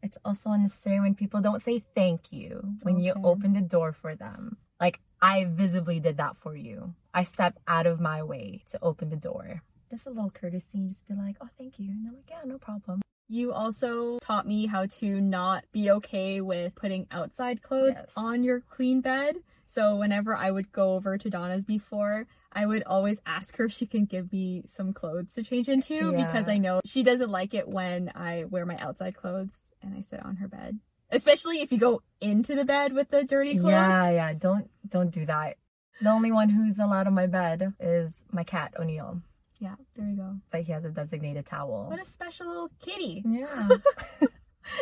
it's 0.02 0.18
also 0.24 0.50
unnecessary 0.50 1.00
when 1.00 1.14
people 1.14 1.40
don't 1.40 1.62
say 1.62 1.82
thank 1.94 2.32
you 2.32 2.74
when 2.82 2.98
you 2.98 3.14
open 3.24 3.52
the 3.54 3.60
door 3.60 3.92
for 3.92 4.14
them. 4.14 4.56
Like 4.80 5.00
I 5.20 5.44
visibly 5.44 6.00
did 6.00 6.16
that 6.18 6.36
for 6.36 6.56
you. 6.56 6.94
I 7.14 7.22
stepped 7.24 7.58
out 7.68 7.86
of 7.86 8.00
my 8.00 8.22
way 8.22 8.62
to 8.70 8.78
open 8.82 9.08
the 9.10 9.16
door. 9.16 9.62
Just 9.90 10.06
a 10.06 10.10
little 10.10 10.30
courtesy, 10.30 10.88
just 10.88 11.06
be 11.06 11.14
like, 11.14 11.36
"Oh, 11.40 11.48
thank 11.58 11.78
you," 11.78 11.90
and 11.90 12.08
I'm 12.08 12.14
like, 12.14 12.30
"Yeah, 12.30 12.40
no 12.46 12.58
problem." 12.58 13.01
You 13.32 13.50
also 13.50 14.19
taught 14.20 14.46
me 14.46 14.67
how 14.67 14.84
to 15.00 15.19
not 15.19 15.64
be 15.73 15.90
okay 15.93 16.43
with 16.43 16.75
putting 16.75 17.06
outside 17.11 17.62
clothes 17.62 17.94
Yes. 17.96 18.12
on 18.14 18.44
your 18.44 18.61
clean 18.61 19.00
bed. 19.00 19.37
So 19.69 19.96
whenever 19.96 20.37
I 20.37 20.50
would 20.50 20.70
go 20.70 20.93
over 20.96 21.17
to 21.17 21.31
Donna's 21.31 21.64
before, 21.64 22.26
I 22.52 22.67
would 22.67 22.82
always 22.84 23.23
ask 23.25 23.56
her 23.56 23.64
if 23.64 23.73
she 23.73 23.87
can 23.87 24.05
give 24.05 24.31
me 24.31 24.64
some 24.67 24.93
clothes 24.93 25.32
to 25.37 25.43
change 25.43 25.70
into 25.70 26.12
because 26.12 26.46
I 26.46 26.58
know 26.58 26.82
she 26.84 27.02
doesn't 27.02 27.31
like 27.31 27.55
it 27.55 27.67
when 27.67 28.12
I 28.14 28.44
wear 28.44 28.67
my 28.67 28.76
outside 28.76 29.14
clothes 29.17 29.73
and 29.81 29.94
I 29.96 30.02
sit 30.02 30.23
on 30.23 30.37
her 30.37 30.49
bed. 30.49 30.78
Especially 31.08 31.62
if 31.62 31.73
you 31.73 31.78
go 31.78 32.02
into 32.20 32.55
the 32.55 32.67
bed 32.67 32.93
with 32.93 33.08
the 33.08 33.25
dirty 33.25 33.56
clothes. 33.56 33.70
Yeah, 33.70 34.11
yeah. 34.11 34.35
Don't 34.35 34.69
don't 34.87 35.11
do 35.11 35.25
that. 35.25 35.56
The 36.02 36.11
only 36.11 36.32
one 36.32 36.50
who's 36.50 36.78
allowed 36.78 37.06
on 37.06 37.14
my 37.14 37.28
bed 37.28 37.73
is 37.81 38.12
my 38.31 38.44
cat 38.44 38.75
O'Neill, 38.78 39.23
Yeah, 39.62 39.76
there 39.97 40.06
you 40.09 40.17
go. 40.17 40.37
but 40.50 40.62
he 40.62 40.73
has 40.73 40.85
a 40.85 40.91
designated 40.91 41.47
towel. 41.47 41.87
What 41.88 42.00
a 42.00 42.05
special 42.05 42.49
little 42.49 42.70
kitty. 42.81 43.23
Yeah. 43.25 43.69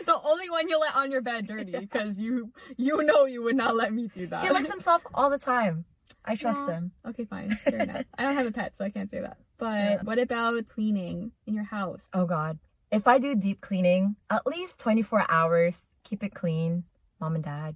The 0.06 0.15
only 0.25 0.49
one 0.50 0.69
you 0.69 0.79
let 0.79 0.94
on 0.94 1.11
your 1.11 1.23
bed 1.23 1.47
dirty 1.47 1.73
because 1.77 2.19
you 2.19 2.53
you 2.77 3.03
know 3.03 3.25
you 3.25 3.43
would 3.43 3.56
not 3.56 3.75
let 3.75 3.93
me 3.93 4.09
do 4.15 4.27
that. 4.29 4.44
he 4.44 4.50
licks 4.50 4.71
himself 4.71 5.03
all 5.15 5.31
the 5.31 5.38
time. 5.38 5.85
I 6.25 6.37
trust 6.37 6.61
Yeah. 6.69 6.75
him. 6.75 6.93
Okay, 7.09 7.25
fine. 7.25 7.50
Fair 7.65 7.81
enough. 7.81 8.05
I 8.17 8.23
don't 8.25 8.35
have 8.37 8.47
a 8.47 8.53
pet, 8.53 8.77
so 8.77 8.85
I 8.85 8.91
can't 8.91 9.11
say 9.11 9.21
that. 9.21 9.38
But 9.59 9.75
Yeah. 9.79 10.03
what 10.03 10.19
about 10.19 10.69
cleaning 10.69 11.32
in 11.47 11.55
your 11.55 11.65
house? 11.65 12.09
Oh 12.12 12.27
God. 12.27 12.59
If 12.93 13.09
I 13.09 13.19
do 13.19 13.35
deep 13.35 13.61
cleaning, 13.62 14.17
at 14.29 14.47
least 14.47 14.79
24 14.79 15.25
hours, 15.29 15.87
keep 16.05 16.23
it 16.23 16.35
clean. 16.35 16.85
Mom 17.21 17.35
and 17.35 17.43
dad. 17.44 17.75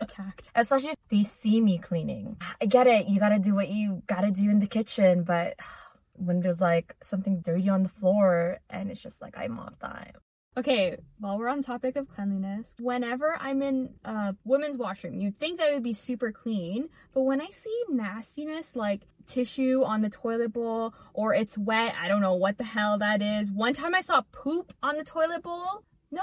Attacked. 0.00 0.50
Especially 0.54 0.90
if 0.90 0.96
they 1.08 1.24
see 1.24 1.60
me 1.60 1.78
cleaning. 1.78 2.36
I 2.60 2.66
get 2.66 2.86
it. 2.86 3.08
You 3.08 3.20
gotta 3.20 3.38
do 3.38 3.54
what 3.54 3.68
you 3.68 4.02
gotta 4.06 4.30
do 4.30 4.50
in 4.50 4.58
the 4.58 4.66
kitchen, 4.66 5.24
but 5.24 5.56
when 6.14 6.40
there's 6.40 6.60
like 6.60 6.94
something 7.02 7.40
dirty 7.40 7.68
on 7.68 7.82
the 7.82 7.88
floor 7.88 8.58
and 8.70 8.90
it's 8.90 9.02
just 9.02 9.20
like 9.20 9.36
I 9.36 9.48
mop 9.48 9.78
that. 9.80 10.16
Okay, 10.54 10.98
while 11.18 11.38
we're 11.38 11.48
on 11.48 11.62
topic 11.62 11.96
of 11.96 12.08
cleanliness, 12.08 12.74
whenever 12.78 13.38
I'm 13.40 13.62
in 13.62 13.94
a 14.04 14.36
women's 14.44 14.76
washroom, 14.76 15.18
you'd 15.18 15.38
think 15.38 15.58
that 15.58 15.70
it 15.70 15.74
would 15.74 15.82
be 15.82 15.94
super 15.94 16.30
clean, 16.30 16.90
but 17.14 17.22
when 17.22 17.40
I 17.40 17.46
see 17.46 17.84
nastiness 17.88 18.76
like 18.76 19.00
tissue 19.26 19.82
on 19.82 20.02
the 20.02 20.10
toilet 20.10 20.52
bowl 20.52 20.92
or 21.14 21.34
it's 21.34 21.56
wet, 21.56 21.94
I 21.98 22.08
don't 22.08 22.20
know 22.20 22.34
what 22.34 22.58
the 22.58 22.64
hell 22.64 22.98
that 22.98 23.22
is. 23.22 23.50
One 23.50 23.72
time 23.72 23.94
I 23.94 24.02
saw 24.02 24.20
poop 24.30 24.74
on 24.82 24.96
the 24.96 25.04
toilet 25.04 25.42
bowl. 25.42 25.84
No! 26.10 26.22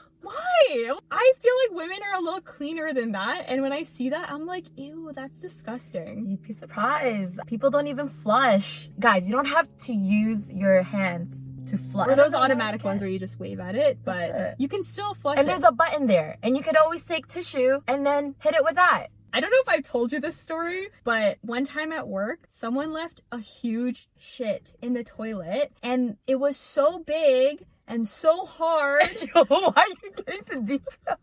Why? 0.26 0.92
I 1.10 1.32
feel 1.40 1.52
like 1.62 1.76
women 1.86 1.98
are 2.12 2.18
a 2.18 2.22
little 2.22 2.40
cleaner 2.40 2.92
than 2.92 3.12
that, 3.12 3.44
and 3.46 3.62
when 3.62 3.72
I 3.72 3.84
see 3.84 4.10
that, 4.10 4.30
I'm 4.30 4.44
like, 4.44 4.64
ew, 4.76 5.12
that's 5.14 5.40
disgusting. 5.40 6.26
You'd 6.28 6.42
be 6.42 6.52
surprised. 6.52 7.38
People 7.46 7.70
don't 7.70 7.86
even 7.86 8.08
flush. 8.08 8.90
Guys, 8.98 9.28
you 9.28 9.34
don't 9.36 9.46
have 9.46 9.68
to 9.86 9.92
use 9.92 10.50
your 10.50 10.82
hands 10.82 11.52
to 11.68 11.78
flush. 11.78 12.08
Or 12.08 12.16
those 12.16 12.34
automatic 12.34 12.82
ones 12.82 13.00
where 13.00 13.10
you 13.10 13.20
just 13.20 13.38
wave 13.38 13.60
at 13.60 13.76
it, 13.76 13.98
but 14.04 14.30
it. 14.30 14.54
you 14.58 14.68
can 14.68 14.82
still 14.82 15.14
flush 15.14 15.38
And 15.38 15.46
it. 15.46 15.50
there's 15.50 15.62
a 15.64 15.70
button 15.72 16.08
there, 16.08 16.38
and 16.42 16.56
you 16.56 16.62
could 16.62 16.76
always 16.76 17.04
take 17.04 17.28
tissue 17.28 17.80
and 17.86 18.04
then 18.04 18.34
hit 18.40 18.54
it 18.54 18.64
with 18.64 18.74
that. 18.74 19.08
I 19.32 19.40
don't 19.40 19.50
know 19.50 19.58
if 19.60 19.68
I've 19.68 19.82
told 19.84 20.12
you 20.12 20.18
this 20.20 20.36
story, 20.36 20.88
but 21.04 21.38
one 21.42 21.64
time 21.64 21.92
at 21.92 22.08
work, 22.08 22.46
someone 22.48 22.92
left 22.92 23.20
a 23.30 23.38
huge 23.38 24.08
shit 24.18 24.74
in 24.82 24.94
the 24.94 25.04
toilet, 25.04 25.72
and 25.82 26.16
it 26.26 26.36
was 26.36 26.56
so 26.56 26.98
big 26.98 27.64
and 27.88 28.06
so 28.08 28.44
hard 28.44 29.02
Yo, 29.34 29.44
why 29.44 29.72
are 29.76 29.88
you 29.88 30.10
getting 30.24 30.44
to 30.50 30.60
detail? 30.62 31.16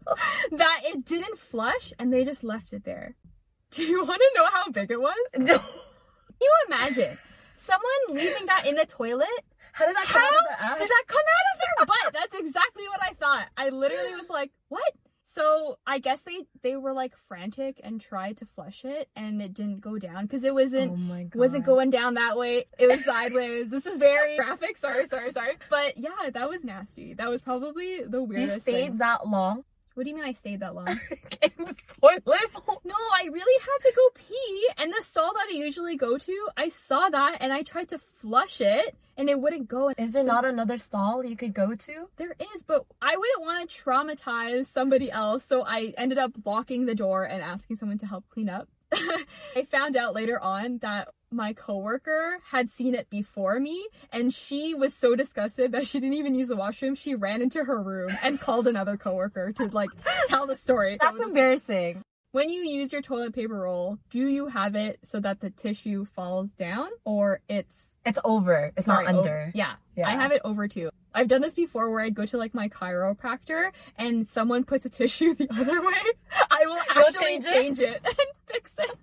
that 0.53 0.81
it 0.85 1.05
didn't 1.05 1.37
flush, 1.37 1.93
and 1.99 2.11
they 2.13 2.23
just 2.25 2.43
left 2.43 2.73
it 2.73 2.83
there. 2.85 3.15
Do 3.71 3.83
you 3.83 4.03
want 4.03 4.21
to 4.21 4.31
know 4.39 4.45
how 4.51 4.69
big 4.69 4.91
it 4.91 4.99
was? 5.01 5.15
Can 5.33 5.45
No. 5.45 5.59
you 6.41 6.51
imagine 6.67 7.17
someone 7.55 8.01
leaving 8.09 8.45
that 8.47 8.65
in 8.67 8.75
the 8.75 8.85
toilet? 8.85 9.27
How 9.71 9.87
did 9.87 9.95
that 9.95 10.05
come 10.05 10.21
How 10.21 10.27
out 10.27 10.33
of 10.33 10.43
the 10.59 10.63
ass? 10.65 10.79
did 10.79 10.89
that 10.89 11.03
come 11.07 11.17
out 11.17 11.55
of 11.55 11.59
their 11.59 11.85
butt? 11.87 12.13
That's 12.13 12.37
exactly 12.39 12.83
what 12.89 12.99
I 13.01 13.13
thought. 13.13 13.47
I 13.57 13.69
literally 13.69 14.13
was 14.15 14.29
like, 14.29 14.51
what? 14.69 14.93
So 15.43 15.77
I 15.85 15.99
guess 15.99 16.21
they 16.21 16.45
they 16.61 16.77
were 16.77 16.93
like 16.93 17.17
frantic 17.27 17.81
and 17.83 17.99
tried 17.99 18.37
to 18.37 18.45
flush 18.45 18.85
it, 18.85 19.09
and 19.15 19.41
it 19.41 19.53
didn't 19.53 19.81
go 19.81 19.99
down 19.99 20.23
because 20.25 20.45
it 20.45 20.53
wasn't 20.53 20.91
oh 20.91 20.95
my 20.95 21.23
god. 21.23 21.37
wasn't 21.37 21.65
going 21.65 21.89
down 21.89 22.13
that 22.13 22.37
way. 22.37 22.65
It 22.79 22.87
was 22.87 23.03
sideways. 23.03 23.67
this 23.67 23.85
is 23.85 23.97
very 23.97 24.37
graphic. 24.37 24.77
Sorry, 24.77 25.05
sorry, 25.05 25.33
sorry. 25.33 25.57
But 25.69 25.97
yeah, 25.97 26.29
that 26.33 26.49
was 26.49 26.63
nasty. 26.63 27.13
That 27.13 27.29
was 27.29 27.41
probably 27.41 28.03
the 28.03 28.23
weirdest. 28.23 28.23
You 28.23 28.27
weirdest 28.27 28.61
stayed 28.61 28.87
thing. 28.87 28.97
that 28.99 29.27
long? 29.27 29.65
What 29.95 30.03
do 30.05 30.09
you 30.09 30.15
mean 30.15 30.25
I 30.25 30.31
stayed 30.31 30.61
that 30.61 30.73
long? 30.75 30.87
in 30.89 31.51
the 31.57 31.75
toilet. 32.01 32.25
No, 32.83 32.95
I 32.95 33.27
really 33.31 33.61
had 33.61 33.89
to 33.89 33.93
go 33.95 34.09
pee, 34.15 34.69
and 34.77 34.91
the 34.91 35.03
stall 35.03 35.33
that 35.33 35.47
I 35.49 35.53
usually 35.53 35.95
go 35.95 36.17
to, 36.17 36.47
I 36.57 36.69
saw 36.69 37.09
that 37.09 37.37
and 37.41 37.53
I 37.53 37.61
tried 37.63 37.89
to 37.89 37.99
flush 37.99 38.59
it, 38.59 38.95
and 39.17 39.29
it 39.29 39.39
wouldn't 39.39 39.67
go. 39.67 39.89
Is 39.97 40.13
there 40.13 40.23
So- 40.23 40.27
not 40.27 40.45
another 40.45 40.77
stall 40.79 41.23
you 41.23 41.35
could 41.35 41.53
go 41.53 41.75
to? 41.75 42.09
There 42.17 42.35
is, 42.55 42.63
but 42.63 42.85
I 43.01 43.15
wouldn't 43.15 43.41
want 43.41 43.69
to 43.69 43.81
traumatize 43.83 44.65
somebody 44.65 45.11
else, 45.11 45.45
so 45.45 45.63
I 45.63 45.93
ended 45.97 46.17
up 46.17 46.31
locking 46.43 46.85
the 46.85 46.95
door 46.95 47.25
and 47.25 47.41
asking 47.43 47.75
someone 47.77 47.99
to 47.99 48.07
help 48.07 48.25
clean 48.29 48.49
up. 48.49 48.67
I 49.55 49.63
found 49.63 49.95
out 49.95 50.13
later 50.13 50.39
on 50.41 50.79
that 50.79 51.09
my 51.31 51.53
coworker 51.53 52.37
had 52.45 52.69
seen 52.71 52.93
it 52.93 53.09
before 53.09 53.59
me, 53.59 53.87
and 54.11 54.33
she 54.33 54.73
was 54.75 54.93
so 54.93 55.15
disgusted 55.15 55.71
that 55.71 55.87
she 55.87 55.99
didn't 55.99 56.13
even 56.15 56.35
use 56.35 56.47
the 56.47 56.55
washroom. 56.55 56.93
She 56.95 57.15
ran 57.15 57.41
into 57.41 57.63
her 57.63 57.81
room 57.81 58.11
and 58.23 58.39
called 58.39 58.67
another 58.67 58.97
coworker 58.97 59.51
to 59.53 59.65
like 59.65 59.89
tell 60.27 60.45
the 60.47 60.55
story. 60.55 60.97
That's 61.01 61.19
embarrassing. 61.19 62.03
when 62.33 62.49
you 62.49 62.61
use 62.61 62.91
your 62.93 63.01
toilet 63.01 63.33
paper 63.33 63.55
roll, 63.59 63.97
do 64.11 64.19
you 64.19 64.47
have 64.47 64.75
it 64.75 64.99
so 65.03 65.19
that 65.21 65.39
the 65.39 65.49
tissue 65.49 66.05
falls 66.05 66.51
down 66.53 66.89
or 67.03 67.41
it's 67.49 67.97
It's 68.05 68.19
over. 68.23 68.71
It's 68.77 68.85
sorry, 68.85 69.05
not 69.05 69.15
o- 69.15 69.19
under. 69.19 69.51
yeah, 69.55 69.73
Yeah. 69.95 70.07
I 70.07 70.11
have 70.11 70.31
it 70.31 70.41
over 70.45 70.67
too. 70.67 70.89
I've 71.13 71.27
done 71.27 71.41
this 71.41 71.53
before 71.55 71.91
where 71.91 72.01
I'd 72.01 72.15
go 72.15 72.25
to 72.25 72.37
like 72.37 72.53
my 72.53 72.69
chiropractor 72.69 73.71
and 73.97 74.27
someone 74.27 74.63
puts 74.63 74.85
a 74.85 74.89
tissue 74.89 75.35
the 75.35 75.47
other 75.55 75.81
way. 75.81 75.93
I 76.49 76.65
will 76.65 76.79
actually 76.89 77.39
change 77.39 77.45
change 77.45 77.79
it? 77.79 78.01
it, 78.03 78.05
and 78.05 78.27
fix 78.47 78.73
it. 78.79 78.97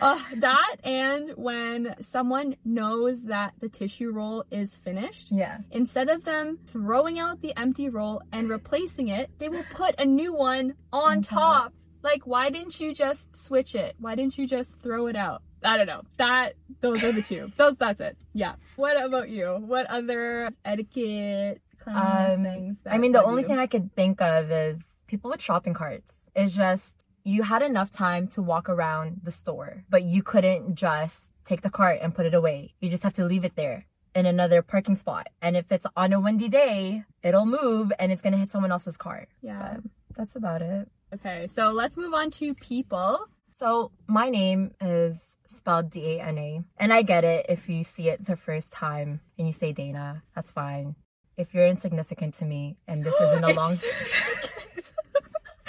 Uh, 0.00 0.18
that 0.36 0.76
and 0.82 1.30
when 1.36 1.94
someone 2.00 2.56
knows 2.64 3.24
that 3.24 3.52
the 3.60 3.68
tissue 3.68 4.10
roll 4.12 4.44
is 4.50 4.74
finished, 4.74 5.28
Yeah. 5.30 5.58
instead 5.70 6.08
of 6.08 6.24
them 6.24 6.58
throwing 6.68 7.18
out 7.18 7.42
the 7.42 7.52
empty 7.58 7.88
roll 7.90 8.22
and 8.32 8.48
replacing 8.48 9.08
it, 9.08 9.30
they 9.38 9.48
will 9.50 9.64
put 9.72 10.00
a 10.00 10.04
new 10.06 10.32
one 10.32 10.74
on, 10.92 11.18
On 11.18 11.22
top. 11.22 11.64
top. 11.64 11.72
Like, 12.02 12.26
why 12.26 12.50
didn't 12.50 12.80
you 12.80 12.94
just 12.94 13.36
switch 13.36 13.74
it? 13.74 13.94
Why 13.98 14.14
didn't 14.14 14.38
you 14.38 14.46
just 14.46 14.78
throw 14.80 15.06
it 15.06 15.16
out? 15.16 15.42
I 15.62 15.76
don't 15.76 15.86
know. 15.86 16.02
That 16.16 16.54
those 16.80 17.04
are 17.04 17.12
the 17.12 17.20
two. 17.22 17.52
Those 17.58 17.76
that's 17.76 18.00
it. 18.00 18.16
Yeah. 18.32 18.54
What 18.76 18.96
about 19.02 19.28
you? 19.28 19.56
What 19.60 19.86
other 19.86 20.48
etiquette 20.64 21.60
cleanliness 21.78 22.34
Um, 22.38 22.42
things? 22.44 22.78
That 22.84 22.94
I 22.94 22.98
mean, 22.98 23.12
the 23.12 23.22
only 23.22 23.42
you? 23.42 23.48
thing 23.48 23.58
I 23.58 23.66
could 23.66 23.94
think 23.94 24.20
of 24.22 24.50
is 24.50 24.82
people 25.06 25.30
with 25.30 25.42
shopping 25.42 25.74
carts. 25.74 26.30
It's 26.34 26.56
just 26.56 26.96
you 27.24 27.42
had 27.42 27.60
enough 27.62 27.90
time 27.90 28.26
to 28.28 28.40
walk 28.42 28.68
around 28.70 29.20
the 29.22 29.30
store, 29.30 29.84
but 29.90 30.02
you 30.02 30.22
couldn't 30.22 30.74
just 30.74 31.32
take 31.44 31.60
the 31.60 31.70
cart 31.70 31.98
and 32.00 32.14
put 32.14 32.24
it 32.24 32.32
away. 32.34 32.74
You 32.80 32.88
just 32.88 33.02
have 33.02 33.12
to 33.14 33.24
leave 33.26 33.44
it 33.44 33.56
there 33.56 33.86
in 34.14 34.24
another 34.24 34.62
parking 34.62 34.96
spot. 34.96 35.26
And 35.42 35.56
if 35.56 35.70
it's 35.70 35.86
on 35.96 36.14
a 36.14 36.20
windy 36.20 36.48
day, 36.48 37.04
it'll 37.22 37.44
move 37.46 37.92
and 37.98 38.10
it's 38.10 38.22
gonna 38.22 38.38
hit 38.38 38.50
someone 38.50 38.72
else's 38.72 38.96
car. 38.96 39.26
Yeah. 39.42 39.76
But 39.82 39.90
that's 40.16 40.36
about 40.36 40.62
it. 40.62 40.88
Okay. 41.14 41.48
So 41.52 41.70
let's 41.70 41.96
move 41.96 42.14
on 42.14 42.30
to 42.32 42.54
people. 42.54 43.26
So 43.50 43.90
my 44.06 44.30
name 44.30 44.72
is 44.80 45.36
spelled 45.46 45.90
D 45.90 46.16
A 46.16 46.22
N 46.22 46.38
A, 46.38 46.62
and 46.78 46.92
I 46.92 47.02
get 47.02 47.24
it 47.24 47.46
if 47.48 47.68
you 47.68 47.84
see 47.84 48.08
it 48.08 48.24
the 48.24 48.36
first 48.36 48.72
time 48.72 49.20
and 49.36 49.46
you 49.46 49.52
say 49.52 49.72
Dana. 49.72 50.22
That's 50.34 50.50
fine. 50.50 50.94
If 51.36 51.52
you're 51.54 51.66
insignificant 51.66 52.34
to 52.36 52.44
me 52.44 52.76
and 52.86 53.04
this 53.04 53.14
isn't 53.20 53.44
a 53.44 53.52
long, 53.52 53.72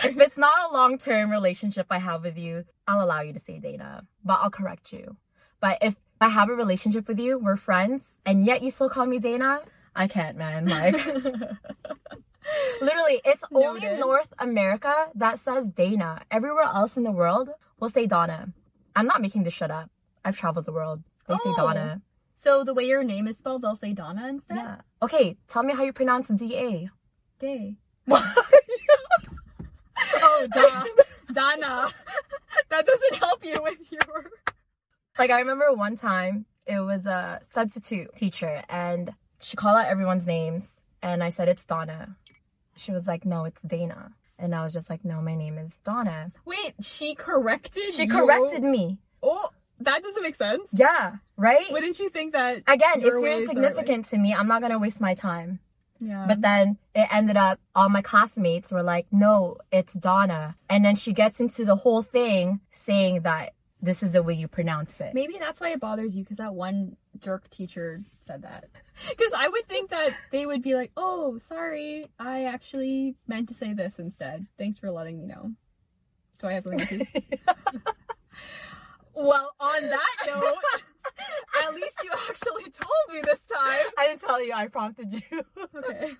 if 0.03 0.17
it's 0.17 0.37
not 0.37 0.71
a 0.71 0.73
long 0.73 0.97
term 0.97 1.31
relationship 1.31 1.87
I 1.89 1.97
have 1.97 2.23
with 2.23 2.37
you, 2.37 2.65
I'll 2.87 3.03
allow 3.03 3.21
you 3.21 3.33
to 3.33 3.39
say 3.39 3.59
Dana, 3.59 4.05
but 4.23 4.39
I'll 4.41 4.51
correct 4.51 4.93
you. 4.93 5.17
But 5.59 5.79
if 5.81 5.95
I 6.19 6.29
have 6.29 6.49
a 6.49 6.55
relationship 6.55 7.07
with 7.07 7.19
you, 7.19 7.39
we're 7.39 7.57
friends, 7.57 8.19
and 8.25 8.45
yet 8.45 8.61
you 8.61 8.71
still 8.71 8.89
call 8.89 9.05
me 9.05 9.19
Dana, 9.19 9.61
I 9.95 10.07
can't, 10.07 10.37
man. 10.37 10.67
Like. 10.67 10.95
Literally, 12.81 13.21
it's 13.25 13.43
only 13.53 13.87
North 13.97 14.33
America 14.39 15.09
that 15.15 15.39
says 15.39 15.69
Dana. 15.71 16.21
Everywhere 16.31 16.63
else 16.63 16.97
in 16.97 17.03
the 17.03 17.11
world 17.11 17.49
will 17.79 17.89
say 17.89 18.05
Donna. 18.07 18.51
I'm 18.95 19.05
not 19.05 19.21
making 19.21 19.43
this 19.43 19.53
shit 19.53 19.71
up. 19.71 19.89
I've 20.25 20.37
traveled 20.37 20.65
the 20.65 20.71
world. 20.73 21.03
They 21.27 21.35
say 21.35 21.41
Oh. 21.45 21.55
Donna. 21.55 22.01
so 22.35 22.63
the 22.63 22.73
way 22.73 22.83
your 22.85 23.03
name 23.03 23.27
is 23.27 23.37
spelled, 23.37 23.61
they'll 23.61 23.75
say 23.75 23.93
Donna 23.93 24.27
instead. 24.27 24.57
Yeah. 24.57 24.81
Okay, 25.01 25.37
tell 25.47 25.63
me 25.63 25.73
how 25.73 25.83
you 25.83 25.93
pronounce 25.93 26.27
D 26.29 26.55
A. 26.57 26.89
Day. 27.39 27.75
Oh, 30.23 30.47
duh. 30.53 30.83
Donna. 31.33 31.89
That 32.69 32.85
doesn't 32.85 33.15
help 33.15 33.43
you 33.45 33.55
with 33.61 33.91
your. 33.91 34.29
like 35.17 35.29
I 35.31 35.39
remember 35.39 35.71
one 35.73 35.95
time 35.97 36.45
it 36.65 36.79
was 36.79 37.05
a 37.05 37.41
substitute 37.49 38.15
teacher 38.15 38.61
and 38.69 39.13
she 39.39 39.55
called 39.57 39.77
out 39.77 39.85
everyone's 39.85 40.25
names 40.27 40.81
and 41.01 41.23
I 41.23 41.29
said 41.29 41.47
it's 41.49 41.65
Donna. 41.65 42.15
She 42.81 42.91
was 42.91 43.05
like, 43.05 43.25
no, 43.25 43.45
it's 43.45 43.61
Dana. 43.61 44.13
And 44.39 44.55
I 44.55 44.63
was 44.63 44.73
just 44.73 44.89
like, 44.89 45.05
no, 45.05 45.21
my 45.21 45.35
name 45.35 45.59
is 45.59 45.79
Donna. 45.85 46.31
Wait, 46.45 46.73
she 46.81 47.13
corrected 47.13 47.93
She 47.93 48.03
you? 48.03 48.09
corrected 48.11 48.63
me. 48.63 48.97
Oh, 49.21 49.49
that 49.79 50.01
doesn't 50.01 50.23
make 50.23 50.33
sense. 50.35 50.69
Yeah, 50.73 51.17
right? 51.37 51.71
Wouldn't 51.71 51.99
you 51.99 52.09
think 52.09 52.33
that? 52.33 52.63
Again, 52.67 52.97
if 52.97 53.05
you're 53.05 53.21
way 53.21 53.33
is 53.33 53.49
the 53.49 53.53
right 53.53 53.61
way? 53.61 53.67
insignificant 53.67 54.05
to 54.09 54.17
me, 54.17 54.33
I'm 54.33 54.47
not 54.47 54.61
gonna 54.61 54.79
waste 54.79 54.99
my 54.99 55.13
time. 55.13 55.59
Yeah. 55.99 56.25
But 56.27 56.41
then 56.41 56.79
it 56.95 57.07
ended 57.13 57.37
up 57.37 57.59
all 57.75 57.87
my 57.89 58.01
classmates 58.01 58.71
were 58.71 58.81
like, 58.81 59.05
no, 59.11 59.57
it's 59.71 59.93
Donna. 59.93 60.57
And 60.67 60.83
then 60.83 60.95
she 60.95 61.13
gets 61.13 61.39
into 61.39 61.63
the 61.63 61.75
whole 61.75 62.01
thing 62.01 62.61
saying 62.71 63.21
that 63.21 63.53
this 63.81 64.03
is 64.03 64.11
the 64.11 64.23
way 64.23 64.33
you 64.33 64.47
pronounce 64.47 64.99
it. 64.99 65.13
Maybe 65.13 65.37
that's 65.39 65.59
why 65.59 65.69
it 65.69 65.79
bothers 65.79 66.15
you 66.15 66.23
because 66.23 66.37
that 66.37 66.53
one 66.53 66.95
jerk 67.19 67.49
teacher 67.49 68.03
said 68.21 68.43
that. 68.43 68.65
Because 69.09 69.33
I 69.35 69.47
would 69.47 69.67
think 69.67 69.89
that 69.89 70.11
they 70.31 70.45
would 70.45 70.61
be 70.61 70.75
like, 70.75 70.91
oh, 70.95 71.39
sorry, 71.39 72.07
I 72.19 72.43
actually 72.43 73.15
meant 73.27 73.47
to 73.49 73.55
say 73.55 73.73
this 73.73 73.97
instead. 73.97 74.45
Thanks 74.59 74.77
for 74.77 74.91
letting 74.91 75.17
me 75.17 75.25
know. 75.25 75.53
Do 76.37 76.47
I 76.47 76.53
have 76.53 76.65
to? 76.65 77.05
Well, 79.13 79.53
on 79.59 79.81
that 79.83 80.15
note, 80.25 80.55
at 81.63 81.73
least 81.73 81.95
you 82.03 82.11
actually 82.29 82.71
told 82.71 83.13
me 83.13 83.21
this 83.23 83.45
time. 83.45 83.85
I 83.97 84.07
didn't 84.07 84.21
tell 84.21 84.43
you, 84.43 84.53
I 84.53 84.67
prompted 84.67 85.11
you. 85.13 85.45
Okay. 85.75 86.13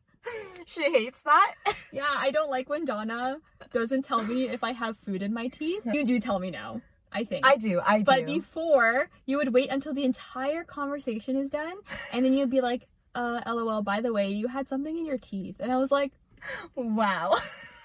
she 0.66 0.82
hates 0.82 1.18
that. 1.24 1.54
Yeah, 1.92 2.08
I 2.08 2.30
don't 2.30 2.50
like 2.50 2.68
when 2.68 2.84
Donna 2.84 3.38
doesn't 3.72 4.02
tell 4.04 4.22
me 4.22 4.48
if 4.48 4.64
I 4.64 4.72
have 4.72 4.98
food 4.98 5.22
in 5.22 5.32
my 5.32 5.48
teeth. 5.48 5.82
You 5.90 6.04
do 6.04 6.18
tell 6.18 6.38
me 6.38 6.50
now, 6.50 6.80
I 7.14 7.24
think. 7.24 7.46
I 7.46 7.56
do, 7.56 7.80
I 7.84 7.98
do. 7.98 8.04
But 8.04 8.26
before, 8.26 9.08
you 9.24 9.36
would 9.36 9.54
wait 9.54 9.70
until 9.70 9.94
the 9.94 10.04
entire 10.04 10.64
conversation 10.64 11.36
is 11.36 11.48
done, 11.48 11.74
and 12.12 12.24
then 12.24 12.34
you'd 12.34 12.50
be 12.50 12.60
like, 12.60 12.88
uh, 13.14 13.40
lol, 13.46 13.82
by 13.82 14.00
the 14.00 14.12
way, 14.12 14.28
you 14.28 14.48
had 14.48 14.68
something 14.68 14.96
in 14.96 15.06
your 15.06 15.18
teeth. 15.18 15.56
And 15.60 15.72
I 15.72 15.78
was 15.78 15.90
like, 15.90 16.12
wow. 16.74 17.36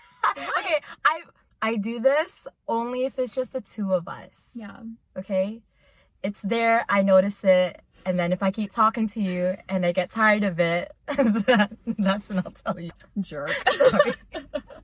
okay, 0.58 0.82
I 1.06 1.22
I 1.62 1.76
do 1.76 2.00
this 2.00 2.48
only 2.68 3.06
if 3.06 3.20
it's 3.20 3.36
just 3.36 3.54
the 3.54 3.62
two 3.62 3.94
of 3.94 4.08
us. 4.08 4.32
yeah. 4.54 4.80
Okay? 5.18 5.62
It's 6.22 6.42
there, 6.42 6.84
I 6.90 7.02
notice 7.02 7.46
it, 7.46 7.82
and 8.06 8.20
then 8.20 8.34
if 8.34 8.44
I 8.44 8.52
keep 8.52 8.72
talking 8.74 9.08
to 9.10 9.22
you 9.22 9.56
and 9.70 9.86
I 9.86 9.92
get 9.92 10.12
tired 10.12 10.44
of 10.44 10.60
it, 10.60 10.92
that, 11.08 11.72
that's 11.98 12.28
when 12.28 12.40
I'll 12.40 12.52
tell 12.52 12.80
you. 12.80 12.92
Jerk. 13.22 13.52
Sorry. 13.72 14.14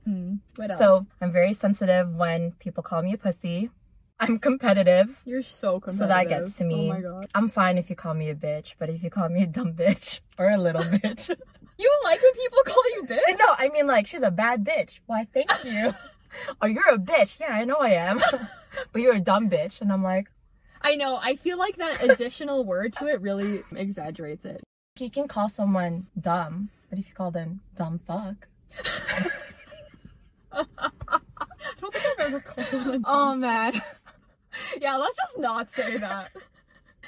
Hmm. 0.04 0.34
What 0.56 0.70
else? 0.70 0.78
So 0.78 1.06
I'm 1.20 1.32
very 1.32 1.52
sensitive 1.52 2.14
when 2.14 2.52
people 2.52 2.82
call 2.82 3.02
me 3.02 3.12
a 3.14 3.18
pussy. 3.18 3.70
I'm 4.18 4.38
competitive. 4.38 5.20
You're 5.24 5.42
so 5.42 5.78
competitive. 5.78 5.98
So 5.98 6.06
that 6.08 6.28
gets 6.28 6.56
to 6.56 6.64
me. 6.64 6.86
Oh 6.90 6.94
my 6.94 7.00
god. 7.00 7.26
I'm 7.34 7.48
fine 7.48 7.76
if 7.76 7.90
you 7.90 7.96
call 7.96 8.14
me 8.14 8.30
a 8.30 8.34
bitch, 8.34 8.74
but 8.78 8.88
if 8.88 9.02
you 9.02 9.10
call 9.10 9.28
me 9.28 9.42
a 9.42 9.46
dumb 9.46 9.74
bitch 9.74 10.20
or 10.38 10.48
a 10.50 10.56
little 10.56 10.82
bitch. 10.82 11.34
You 11.78 11.92
like 12.04 12.22
when 12.22 12.32
people 12.32 12.58
call 12.64 12.82
you 12.94 13.02
bitch? 13.02 13.38
no, 13.38 13.54
I 13.58 13.68
mean 13.68 13.86
like 13.86 14.06
she's 14.06 14.22
a 14.22 14.30
bad 14.30 14.64
bitch. 14.64 15.00
Why 15.04 15.26
thank 15.34 15.50
you. 15.64 15.92
or 16.62 16.68
you're 16.68 16.88
a 16.88 16.96
bitch. 16.96 17.38
Yeah, 17.38 17.52
I 17.52 17.66
know 17.66 17.76
I 17.76 17.90
am. 17.90 18.18
but 18.92 19.02
you're 19.02 19.16
a 19.16 19.20
dumb 19.20 19.50
bitch. 19.50 19.82
And 19.82 19.92
I'm 19.92 20.02
like, 20.02 20.28
I 20.80 20.96
know. 20.96 21.18
I 21.20 21.36
feel 21.36 21.58
like 21.58 21.76
that 21.76 22.02
additional 22.02 22.64
word 22.64 22.94
to 22.94 23.08
it 23.08 23.20
really 23.20 23.62
exaggerates 23.74 24.46
it. 24.46 24.62
you 24.98 25.10
can 25.10 25.28
call 25.28 25.50
someone 25.50 26.06
dumb, 26.18 26.70
but 26.88 26.98
if 26.98 27.08
you 27.08 27.14
call 27.14 27.30
them 27.30 27.60
dumb 27.76 27.98
fuck. 27.98 28.48
I 30.52 30.64
don't 31.78 31.92
think 31.92 32.06
I've 32.06 32.26
ever 32.26 32.40
called 32.40 32.66
someone 32.68 32.88
oh, 32.88 32.92
dumb. 32.92 33.04
Oh 33.06 33.34
man. 33.34 33.82
Yeah, 34.80 34.96
let's 34.96 35.16
just 35.16 35.38
not 35.38 35.70
say 35.70 35.96
that. 35.98 36.30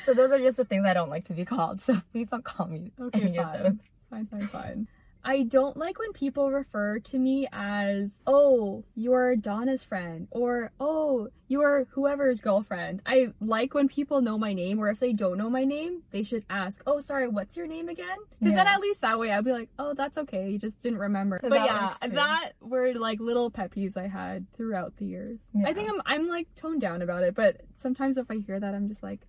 So 0.04 0.14
those 0.14 0.30
are 0.30 0.38
just 0.38 0.56
the 0.56 0.64
things 0.64 0.86
I 0.86 0.94
don't 0.94 1.10
like 1.10 1.24
to 1.24 1.32
be 1.32 1.44
called. 1.44 1.82
So 1.82 2.00
please 2.12 2.28
don't 2.30 2.44
call 2.44 2.66
me 2.68 2.92
Okay, 3.00 3.20
any 3.20 3.38
of 3.38 3.52
those. 3.58 3.78
Fine, 4.08 4.26
fine, 4.26 4.46
fine. 4.46 4.88
I 5.24 5.42
don't 5.42 5.76
like 5.76 5.98
when 5.98 6.12
people 6.12 6.50
refer 6.50 6.98
to 7.00 7.18
me 7.18 7.48
as, 7.52 8.22
oh, 8.26 8.84
you're 8.94 9.36
Donna's 9.36 9.84
friend, 9.84 10.28
or 10.30 10.72
oh, 10.80 11.28
you're 11.48 11.86
whoever's 11.90 12.40
girlfriend. 12.40 13.02
I 13.04 13.28
like 13.40 13.74
when 13.74 13.88
people 13.88 14.20
know 14.20 14.38
my 14.38 14.52
name, 14.52 14.78
or 14.78 14.90
if 14.90 15.00
they 15.00 15.12
don't 15.12 15.38
know 15.38 15.50
my 15.50 15.64
name, 15.64 16.02
they 16.10 16.22
should 16.22 16.44
ask, 16.48 16.82
oh, 16.86 17.00
sorry, 17.00 17.28
what's 17.28 17.56
your 17.56 17.66
name 17.66 17.88
again? 17.88 18.16
Because 18.38 18.54
then 18.54 18.66
at 18.66 18.80
least 18.80 19.00
that 19.00 19.18
way 19.18 19.32
I'd 19.32 19.44
be 19.44 19.52
like, 19.52 19.68
oh, 19.78 19.94
that's 19.94 20.18
okay, 20.18 20.50
you 20.50 20.58
just 20.58 20.80
didn't 20.80 20.98
remember. 20.98 21.40
That 21.42 21.50
But 21.50 21.64
yeah, 21.64 21.94
that 22.08 22.52
were 22.60 22.94
like 22.94 23.20
little 23.20 23.50
pet 23.50 23.70
peeves 23.70 23.96
I 23.96 24.08
had 24.08 24.46
throughout 24.54 24.96
the 24.96 25.04
years. 25.04 25.40
I 25.64 25.72
think 25.74 25.90
I'm, 25.90 26.00
I'm 26.06 26.28
like 26.28 26.48
toned 26.54 26.80
down 26.80 27.02
about 27.02 27.22
it, 27.22 27.34
but 27.34 27.60
sometimes 27.76 28.16
if 28.16 28.30
I 28.30 28.36
hear 28.36 28.58
that, 28.58 28.74
I'm 28.74 28.88
just 28.88 29.02
like, 29.02 29.20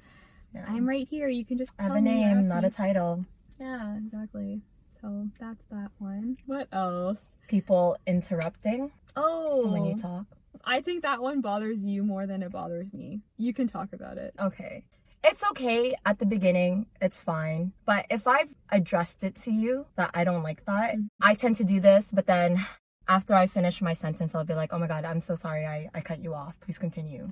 Yeah. 0.54 0.66
I'm 0.68 0.88
right 0.88 1.08
here. 1.08 1.28
You 1.28 1.46
can 1.46 1.58
just 1.58 1.72
I 1.80 1.84
have 1.84 1.96
a 1.96 2.02
name, 2.02 2.48
not 2.48 2.64
me." 2.64 2.68
a 2.68 2.72
title. 2.72 3.26
Yeah, 3.60 3.98
exactly. 3.98 4.62
So 5.02 5.28
that's 5.40 5.64
that 5.72 5.92
one. 6.00 6.38
What 6.46 6.68
else? 6.72 7.24
People 7.48 7.98
interrupting 8.06 8.92
Oh, 9.16 9.72
when 9.72 9.86
you 9.86 9.98
talk. 9.98 10.26
I 10.66 10.82
think 10.82 11.04
that 11.04 11.22
one 11.22 11.42
bothers 11.42 11.84
you 11.84 12.04
more 12.04 12.28
than 12.28 12.44
it 12.44 12.52
bothers 12.52 12.94
me. 12.94 13.22
You 13.38 13.54
can 13.54 13.68
talk 13.68 13.94
about 13.94 14.18
it. 14.18 14.34
Okay. 14.40 14.84
It's 15.24 15.44
okay 15.52 15.96
at 16.06 16.20
the 16.20 16.26
beginning, 16.26 16.86
it's 17.02 17.22
fine. 17.22 17.74
But 17.86 18.06
if 18.10 18.26
I've 18.28 18.54
addressed 18.70 19.24
it 19.24 19.36
to 19.44 19.52
you 19.52 19.86
that 19.98 20.12
I 20.14 20.24
don't 20.24 20.44
like 20.44 20.64
that, 20.66 20.96
Mhm. 20.96 21.10
I 21.22 21.34
tend 21.36 21.58
to 21.58 21.66
do 21.66 21.80
this, 21.82 22.12
but 22.14 22.26
then 22.26 22.66
after 23.08 23.34
I 23.34 23.48
finish 23.48 23.82
my 23.82 23.94
sentence, 23.94 24.34
I'll 24.34 24.46
be 24.46 24.54
like, 24.54 24.72
oh 24.72 24.80
my 24.80 24.88
god, 24.88 25.04
I'm 25.04 25.20
so 25.20 25.36
sorry 25.36 25.66
I, 25.66 25.90
I 25.94 26.02
cut 26.02 26.20
you 26.24 26.34
off. 26.34 26.58
Please 26.62 26.78
continue. 26.78 27.32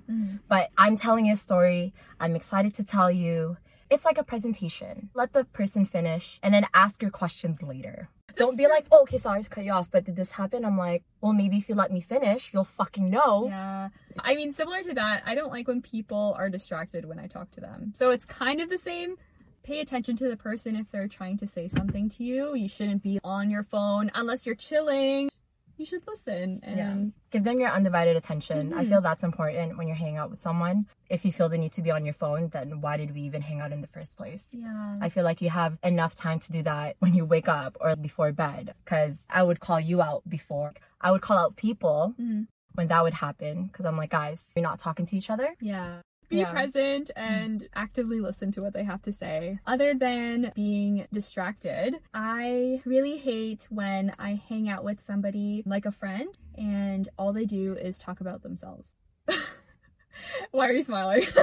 But 0.50 0.70
I'm 0.78 0.96
telling 0.98 1.26
you 1.28 1.34
a 1.34 1.38
story. 1.38 1.94
I'm 2.20 2.36
excited 2.36 2.74
to 2.76 2.84
tell 2.84 3.12
you. 3.12 3.58
It's 3.90 4.06
like 4.06 4.18
a 4.18 4.24
presentation. 4.24 5.10
Let 5.14 5.34
the 5.34 5.46
person 5.46 5.86
finish 5.86 6.40
and 6.44 6.54
then 6.54 6.68
ask 6.74 7.02
your 7.02 7.12
questions 7.12 7.62
later. 7.62 8.10
Don't 8.36 8.58
be 8.58 8.68
like, 8.68 8.86
oh, 8.92 9.02
okay, 9.02 9.18
sorry 9.18 9.42
to 9.42 9.50
cut 9.50 9.66
you 9.66 9.72
off, 9.72 9.90
but 9.90 10.04
did 10.04 10.16
this 10.16 10.30
happen? 10.30 10.64
I'm 10.64 10.78
like, 10.78 11.04
well, 11.22 11.34
maybe 11.34 11.58
if 11.58 11.70
you 11.70 11.76
let 11.76 11.92
me 11.92 12.02
finish, 12.02 12.52
you'll 12.54 12.66
fucking 12.66 13.10
know. 13.10 13.48
Yeah. 13.48 13.90
I 14.20 14.36
mean, 14.36 14.54
similar 14.54 14.84
to 14.84 14.94
that, 14.94 15.24
I 15.26 15.34
don't 15.34 15.50
like 15.50 15.68
when 15.68 15.82
people 15.82 16.36
are 16.38 16.50
distracted 16.50 17.06
when 17.06 17.18
I 17.18 17.26
talk 17.28 17.50
to 17.52 17.62
them. 17.62 17.94
So 17.96 18.12
it's 18.12 18.26
kind 18.26 18.62
of 18.62 18.70
the 18.70 18.78
same. 18.78 19.16
Pay 19.64 19.80
attention 19.80 20.16
to 20.18 20.30
the 20.30 20.38
person 20.38 20.76
if 20.76 20.90
they're 20.92 21.08
trying 21.08 21.38
to 21.40 21.48
say 21.48 21.68
something 21.68 22.10
to 22.10 22.24
you. 22.24 22.56
You 22.56 22.68
shouldn't 22.68 23.02
be 23.02 23.20
on 23.24 23.50
your 23.50 23.64
phone 23.64 24.12
unless 24.14 24.46
you're 24.46 24.56
chilling. 24.56 25.30
You 25.78 25.86
should 25.86 26.04
listen 26.08 26.60
and 26.64 27.14
Give 27.30 27.44
them 27.44 27.60
your 27.60 27.70
undivided 27.70 28.16
attention. 28.16 28.74
I 28.74 28.84
Mhm. 28.84 28.90
feel 28.90 29.02
that's 29.02 29.24
important 29.24 29.78
when 29.78 29.88
you're 29.88 29.96
hanging 29.98 30.18
out 30.18 30.32
with 30.32 30.40
someone. 30.40 30.88
If 31.10 31.24
you 31.26 31.32
feel 31.32 31.50
the 31.50 31.58
need 31.58 31.74
to 31.74 31.82
be 31.82 31.92
on 31.92 32.04
your 32.06 32.14
phone, 32.14 32.50
then 32.50 32.82
why 32.82 32.98
did 32.98 33.14
we 33.14 33.22
even 33.22 33.42
hang 33.42 33.60
out 33.60 33.72
in 33.72 33.82
the 33.82 33.88
first 33.88 34.18
place? 34.18 34.48
yeah. 34.52 34.98
I 35.02 35.10
feel 35.10 35.24
like 35.24 35.42
you 35.42 35.50
have 35.50 35.78
enough 35.84 36.16
time 36.16 36.40
to 36.40 36.52
do 36.52 36.64
that 36.64 36.96
when 37.00 37.14
you 37.14 37.26
wake 37.26 37.48
up 37.48 37.78
or 37.80 37.96
before 37.96 38.32
bed. 38.32 38.74
Because 38.84 39.26
I 39.30 39.44
would 39.44 39.60
call 39.60 39.80
you 39.80 40.02
out 40.02 40.28
before. 40.28 40.74
I 41.00 41.12
would 41.12 41.22
call 41.22 41.38
out 41.38 41.56
people 41.56 42.16
Mhm. 42.20 42.48
when 42.74 42.88
that 42.88 43.04
would 43.04 43.14
happen. 43.14 43.66
Because 43.68 43.86
I'm 43.86 43.98
like, 43.98 44.10
guys, 44.10 44.52
you're 44.56 44.64
not 44.64 44.80
talking 44.80 45.06
to 45.06 45.16
each 45.18 45.30
other. 45.30 45.56
Yeah. 45.60 46.02
Be 46.30 46.38
Yeah. 46.40 46.52
present 46.52 47.10
and 47.16 47.68
actively 47.74 48.20
listen 48.20 48.52
to 48.54 48.62
what 48.62 48.74
they 48.74 48.84
have 48.84 49.02
to 49.04 49.14
say. 49.14 49.60
Other 49.66 49.94
than 49.94 50.52
being 50.56 51.08
distracted, 51.14 51.96
I 52.14 52.82
really 52.86 53.18
hate 53.18 53.66
when 53.70 54.14
I 54.20 54.42
hang 54.50 54.68
out 54.68 54.84
with 54.84 55.00
somebody 55.02 55.64
like 55.66 55.86
a 55.86 55.92
friend 55.92 56.38
and 56.58 57.08
all 57.18 57.32
they 57.32 57.46
do 57.46 57.74
is 57.76 57.98
talk 57.98 58.20
about 58.20 58.42
themselves. 58.44 58.96
Why 60.52 60.68
are 60.70 60.74
you 60.74 60.84
smiling? 60.84 61.24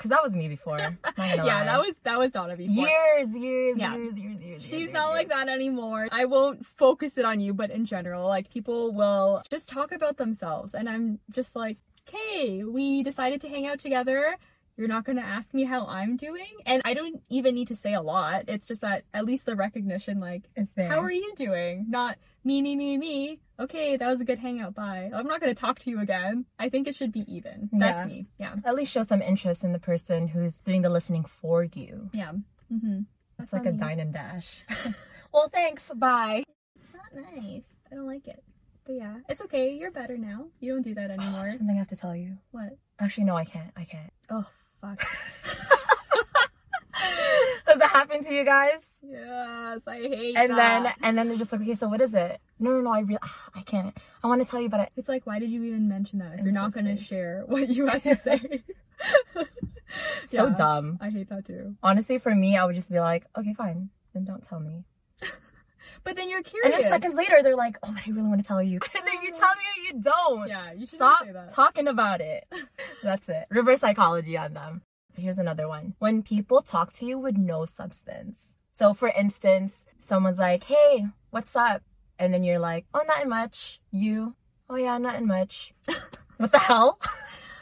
Because 0.00 0.12
that 0.16 0.22
was 0.22 0.34
me 0.34 0.48
before. 0.48 0.78
Yeah, 0.78 0.96
lie. 1.18 1.64
that 1.64 1.78
was 1.78 1.94
that 2.04 2.18
was 2.18 2.32
Donna 2.32 2.56
before. 2.56 2.86
years, 2.86 3.36
years, 3.36 3.76
Yeah. 3.76 3.94
years, 3.96 4.16
years, 4.16 4.40
years. 4.42 4.62
She's 4.62 4.72
years, 4.72 4.92
not 4.94 5.08
years, 5.08 5.14
like 5.14 5.28
that 5.28 5.50
anymore. 5.50 6.08
I 6.10 6.24
won't 6.24 6.64
focus 6.64 7.18
it 7.18 7.26
on 7.26 7.38
you, 7.38 7.52
but 7.52 7.70
in 7.70 7.84
general, 7.84 8.26
like 8.26 8.48
people 8.48 8.94
will 8.94 9.42
just 9.50 9.68
talk 9.68 9.92
about 9.92 10.16
themselves. 10.16 10.72
And 10.72 10.88
I'm 10.88 11.18
just 11.32 11.54
like, 11.54 11.76
okay, 12.08 12.64
we 12.64 13.02
decided 13.02 13.40
to 13.42 13.48
hang 13.48 13.66
out 13.66 13.78
together. 13.80 14.36
You're 14.76 14.88
not 14.88 15.04
going 15.04 15.16
to 15.16 15.24
ask 15.24 15.52
me 15.52 15.64
how 15.64 15.84
I'm 15.84 16.16
doing. 16.16 16.46
And 16.64 16.80
I 16.86 16.94
don't 16.94 17.20
even 17.28 17.54
need 17.54 17.68
to 17.68 17.76
say 17.76 17.92
a 17.92 18.00
lot. 18.00 18.44
It's 18.48 18.64
just 18.64 18.80
that 18.80 19.02
at 19.12 19.26
least 19.26 19.44
the 19.44 19.54
recognition, 19.54 20.20
like, 20.20 20.44
It's 20.56 20.72
there. 20.72 20.88
how 20.88 21.00
are 21.00 21.10
you 21.10 21.34
doing? 21.36 21.84
Not 21.90 22.16
me, 22.44 22.62
me, 22.62 22.76
me, 22.76 22.96
me. 22.96 23.40
Okay, 23.58 23.98
that 23.98 24.08
was 24.08 24.22
a 24.22 24.24
good 24.24 24.38
hangout. 24.38 24.74
Bye. 24.74 25.10
I'm 25.12 25.26
not 25.26 25.40
going 25.40 25.54
to 25.54 25.60
talk 25.60 25.80
to 25.80 25.90
you 25.90 26.00
again. 26.00 26.46
I 26.58 26.70
think 26.70 26.86
it 26.88 26.96
should 26.96 27.12
be 27.12 27.30
even. 27.30 27.68
That's 27.72 27.98
Yeah. 28.10 28.16
me. 28.16 28.26
Yeah. 28.38 28.54
At 28.64 28.74
least 28.74 28.90
show 28.92 29.02
some 29.02 29.20
interest 29.20 29.64
in 29.64 29.72
the 29.72 29.78
person 29.78 30.28
who's 30.28 30.56
doing 30.64 30.80
the 30.80 30.88
listening 30.88 31.24
for 31.24 31.62
you. 31.64 32.08
Yeah. 32.14 32.32
Mm-hmm. 32.72 33.00
It's 33.42 33.52
like 33.52 33.66
a 33.66 33.72
dine 33.72 34.00
and 34.00 34.14
dash. 34.14 34.62
well, 35.32 35.50
thanks. 35.52 35.90
Bye. 35.94 36.44
It's 36.76 36.94
not 36.94 37.34
nice. 37.34 37.74
I 37.92 37.96
don't 37.96 38.06
like 38.06 38.26
it. 38.26 38.42
But 38.90 38.96
yeah, 38.96 39.14
it's 39.28 39.40
okay. 39.42 39.72
You're 39.72 39.92
better 39.92 40.18
now. 40.18 40.46
You 40.58 40.72
don't 40.72 40.82
do 40.82 40.94
that 40.94 41.12
anymore. 41.12 41.52
Something 41.52 41.76
I 41.76 41.78
have 41.78 41.86
to 41.90 41.96
tell 41.96 42.16
you. 42.16 42.38
what? 42.50 42.76
Actually, 42.98 43.22
no, 43.22 43.36
I 43.36 43.44
can't. 43.44 43.70
I 43.76 43.84
can't. 43.84 44.12
Oh, 44.28 44.44
fuck. 44.80 44.98
Does 47.68 47.78
that 47.78 47.90
happen 47.92 48.24
to 48.24 48.34
you 48.34 48.44
guys? 48.44 48.80
yes, 49.00 49.82
I 49.86 49.98
hate 49.98 50.34
you. 50.34 50.36
And 50.36 50.58
that. 50.58 50.82
then, 50.82 50.92
and 51.04 51.16
then 51.16 51.28
they're 51.28 51.38
just 51.38 51.52
like, 51.52 51.60
okay, 51.60 51.76
so 51.76 51.86
what 51.86 52.00
is 52.00 52.14
it? 52.14 52.40
No, 52.58 52.72
no, 52.72 52.80
no. 52.80 52.90
I 52.90 53.02
really, 53.02 53.20
I 53.54 53.62
can't. 53.62 53.96
I 54.24 54.26
want 54.26 54.42
to 54.42 54.48
tell 54.48 54.60
you, 54.60 54.68
but 54.68 54.80
I, 54.80 54.88
it's 54.96 55.08
like, 55.08 55.24
why 55.24 55.38
did 55.38 55.50
you 55.50 55.62
even 55.62 55.88
mention 55.88 56.18
that 56.18 56.40
if 56.40 56.44
you're 56.44 56.52
not 56.52 56.72
going 56.72 56.86
to 56.86 56.96
place. 56.96 57.06
share 57.06 57.44
what 57.46 57.68
you 57.68 57.86
have 57.86 58.02
to 58.02 58.16
say? 58.24 58.64
so 60.26 60.48
Yeah, 60.48 60.54
dumb. 60.58 60.98
I 61.00 61.10
hate 61.10 61.28
that 61.28 61.44
too. 61.44 61.76
Honestly, 61.80 62.18
for 62.18 62.34
me, 62.34 62.56
I 62.56 62.64
would 62.64 62.74
just 62.74 62.90
be 62.90 62.98
like, 62.98 63.24
okay, 63.38 63.54
fine. 63.54 63.90
Then 64.14 64.24
don't 64.24 64.42
tell 64.42 64.58
me. 64.58 64.82
But 66.04 66.16
then 66.16 66.30
you're 66.30 66.42
curious. 66.42 66.66
And 66.66 66.74
curious. 66.74 66.90
then 66.90 67.00
seconds 67.00 67.14
later, 67.16 67.42
they're 67.42 67.56
like, 67.56 67.76
oh, 67.82 67.92
but 67.92 68.02
I 68.06 68.10
really 68.10 68.28
want 68.28 68.40
to 68.40 68.46
tell 68.46 68.62
you. 68.62 68.78
And 68.96 69.06
then 69.06 69.22
you 69.22 69.30
tell 69.32 69.54
me 69.54 69.64
or 69.76 69.82
you 69.96 70.02
don't. 70.02 70.48
Yeah, 70.48 70.72
you 70.72 70.86
should 70.86 70.96
Stop 70.96 71.24
say 71.24 71.32
that. 71.32 71.50
talking 71.52 71.88
about 71.88 72.20
it. 72.20 72.44
That's 73.02 73.28
it. 73.28 73.46
Reverse 73.50 73.80
psychology 73.80 74.36
on 74.38 74.54
them. 74.54 74.82
Here's 75.16 75.38
another 75.38 75.68
one. 75.68 75.94
When 75.98 76.22
people 76.22 76.62
talk 76.62 76.92
to 76.94 77.04
you 77.04 77.18
with 77.18 77.36
no 77.36 77.66
substance. 77.66 78.38
So, 78.72 78.94
for 78.94 79.08
instance, 79.08 79.84
someone's 79.98 80.38
like, 80.38 80.64
hey, 80.64 81.06
what's 81.30 81.54
up? 81.54 81.82
And 82.18 82.32
then 82.32 82.44
you're 82.44 82.58
like, 82.58 82.86
oh, 82.94 83.02
nothing 83.06 83.28
much. 83.28 83.80
You, 83.90 84.34
oh, 84.70 84.76
yeah, 84.76 84.96
nothing 84.98 85.26
much. 85.26 85.74
what 86.38 86.52
the 86.52 86.58
hell? 86.58 86.98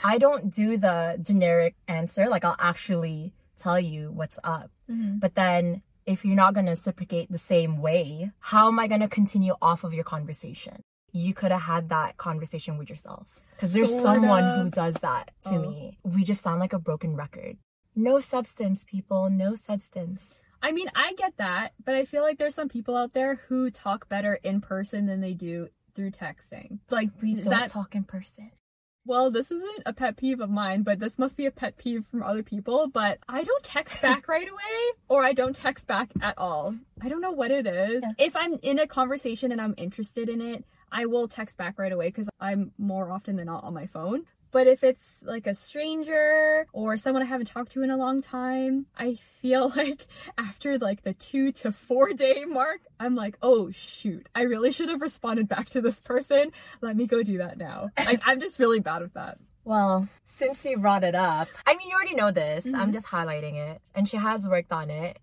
I 0.05 0.19
don't 0.19 0.53
do 0.55 0.77
the 0.77 1.19
generic 1.21 1.75
answer. 1.89 2.29
Like, 2.29 2.45
I'll 2.45 2.57
actually 2.59 3.33
tell 3.59 3.81
you 3.81 4.13
what's 4.13 4.39
up. 4.45 4.71
Mhm. 4.89 5.19
But 5.19 5.35
then 5.35 5.83
if 6.09 6.25
you're 6.25 6.35
not 6.35 6.55
going 6.55 6.67
to 6.67 6.71
reciprocate 6.73 7.31
the 7.31 7.39
same 7.39 7.79
way, 7.81 8.31
how 8.41 8.69
am 8.69 8.79
I 8.79 8.87
going 8.89 9.03
to 9.03 9.09
continue 9.09 9.55
off 9.63 9.85
of 9.85 9.93
your 9.95 10.05
conversation? 10.05 10.81
You 11.13 11.35
could 11.35 11.53
have 11.53 11.63
had 11.63 11.89
that 11.91 12.17
conversation 12.17 12.79
with 12.79 12.89
yourself. 12.91 13.41
Because 13.55 13.73
there's 13.73 13.91
Sort 13.93 14.03
someone 14.15 14.45
of. 14.45 14.63
who 14.65 14.71
does 14.71 14.95
that 15.03 15.31
to 15.43 15.51
Oh. 15.55 15.59
me. 15.63 15.99
We 16.03 16.25
just 16.25 16.43
sound 16.43 16.61
like 16.61 16.73
a 16.73 16.79
broken 16.79 17.15
record. 17.15 17.57
No 17.95 18.21
substance, 18.21 18.85
people. 18.85 19.29
No 19.31 19.55
substance. 19.55 20.41
I 20.63 20.73
mean, 20.73 20.89
I 20.95 21.13
get 21.15 21.37
that, 21.37 21.73
but 21.85 21.95
I 21.95 22.05
feel 22.05 22.23
like 22.23 22.39
there's 22.39 22.55
some 22.55 22.69
people 22.69 22.97
out 22.97 23.13
there 23.13 23.37
who 23.49 23.71
talk 23.71 24.09
better 24.09 24.35
in 24.43 24.61
person 24.61 25.07
than 25.07 25.21
they 25.21 25.35
do 25.35 25.69
through 25.95 26.11
texting. 26.13 26.79
Like, 26.91 27.11
We 27.23 27.35
don't 27.35 27.45
that 27.51 27.71
talk 27.71 27.95
in 27.95 28.05
person. 28.05 28.51
Well, 29.07 29.31
this 29.31 29.51
isn't 29.51 29.83
a 29.87 29.93
pet 29.93 30.17
peeve 30.17 30.41
of 30.41 30.51
mine, 30.51 30.83
but 30.83 30.99
this 30.99 31.19
must 31.19 31.37
be 31.37 31.47
a 31.47 31.51
pet 31.51 31.79
peeve 31.79 32.05
from 32.07 32.23
other 32.23 32.43
people. 32.43 32.89
But 32.89 33.19
I 33.29 33.43
don't 33.43 33.65
text 33.65 34.03
back 34.03 34.29
right 34.29 34.49
away, 34.49 34.99
or 35.09 35.25
I 35.25 35.33
don't 35.33 35.57
text 35.57 35.87
back 35.87 36.11
at 36.21 36.37
all. 36.37 36.75
I 37.01 37.09
don't 37.09 37.23
know 37.23 37.31
what 37.33 37.51
it 37.51 37.67
is. 37.67 38.03
Yeah. 38.03 38.27
If 38.27 38.37
I'm 38.37 38.55
in 38.63 38.79
a 38.79 38.87
conversation 38.87 39.53
and 39.53 39.61
I'm 39.61 39.75
interested 39.79 40.29
in 40.29 40.41
it, 40.41 40.65
I 40.93 41.07
will 41.07 41.29
text 41.29 41.57
back 41.57 41.79
right 41.79 41.93
away 41.93 42.09
because 42.09 42.29
I'm 42.41 42.73
more 42.79 43.11
often 43.11 43.37
than 43.37 43.47
not 43.47 43.65
on 43.65 43.75
my 43.75 43.87
phone. 43.87 44.25
But 44.51 44.67
if 44.67 44.83
it's 44.83 45.23
like 45.27 45.47
a 45.47 45.55
stranger 45.55 46.67
or 46.73 46.97
someone 46.97 47.23
I 47.23 47.27
haven't 47.27 47.47
talked 47.47 47.73
to 47.73 47.83
in 47.83 47.91
a 47.91 47.97
long 47.97 48.23
time, 48.23 48.87
I 48.97 49.17
feel 49.41 49.69
like 49.77 50.07
after 50.39 50.79
like 50.79 51.03
the 51.03 51.13
two 51.15 51.53
to 51.53 51.73
four 51.73 52.13
day 52.13 52.45
mark, 52.47 52.81
I'm 52.99 53.15
like, 53.15 53.37
oh 53.43 53.71
shoot, 53.71 54.29
I 54.35 54.43
really 54.43 54.73
should 54.73 54.89
have 54.89 55.01
responded 55.01 55.49
back 55.49 55.67
to 55.71 55.81
this 55.81 56.01
person. 56.01 56.53
Let 56.81 56.97
me 56.97 57.07
go 57.07 57.23
do 57.23 57.39
that 57.39 57.59
now. 57.59 57.91
Like, 58.07 58.23
I'm 58.25 58.41
just 58.41 58.59
really 58.59 58.81
bad 58.81 59.03
at 59.03 59.15
that. 59.15 59.39
Well, 59.65 60.09
since 60.25 60.65
you 60.65 60.79
brought 60.79 61.05
it 61.05 61.15
up, 61.15 61.49
I 61.67 61.77
mean, 61.77 61.89
you 61.89 61.95
already 61.95 62.15
know 62.15 62.31
this. 62.31 62.65
I'm 62.65 62.91
Mhm. 62.91 62.93
just 62.95 63.07
highlighting 63.07 63.55
it. 63.57 63.83
And 63.95 64.09
she 64.09 64.17
has 64.17 64.49
worked 64.49 64.73
on 64.73 64.89
it. 64.89 65.19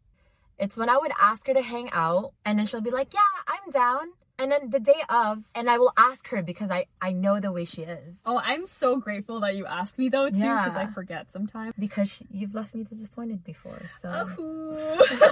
It's 0.59 0.77
when 0.77 0.87
I 0.87 0.97
would 0.97 1.11
ask 1.19 1.47
her 1.47 1.53
to 1.55 1.61
hang 1.63 1.89
out, 1.91 2.33
and 2.45 2.59
then 2.59 2.65
she'll 2.67 2.81
be 2.81 2.91
like, 2.91 3.13
Yeah, 3.13 3.21
I'm 3.47 3.71
down. 3.71 4.09
And 4.37 4.51
then 4.51 4.69
the 4.69 4.81
day 4.81 5.01
of, 5.07 5.45
and 5.55 5.69
I 5.69 5.77
will 5.77 5.93
ask 5.97 6.27
her 6.27 6.41
because 6.43 6.69
I, 6.69 6.85
I 7.01 7.13
know 7.13 7.39
the 7.39 7.51
way 7.53 7.63
she 7.63 7.83
is. 7.83 8.15
Oh, 8.25 8.41
I'm 8.43 8.65
so 8.65 8.97
grateful 8.97 9.39
that 9.39 9.55
you 9.55 9.65
asked 9.65 9.97
me 9.97 10.09
though 10.09 10.29
too, 10.29 10.39
because 10.39 10.75
I 10.75 10.87
forget 10.87 11.31
sometimes. 11.31 11.73
Because 11.79 12.11
she, 12.11 12.25
you've 12.29 12.53
left 12.53 12.75
me 12.75 12.83
disappointed 12.83 13.43
before. 13.45 13.79
So 14.01 14.09
Oh. 14.37 15.07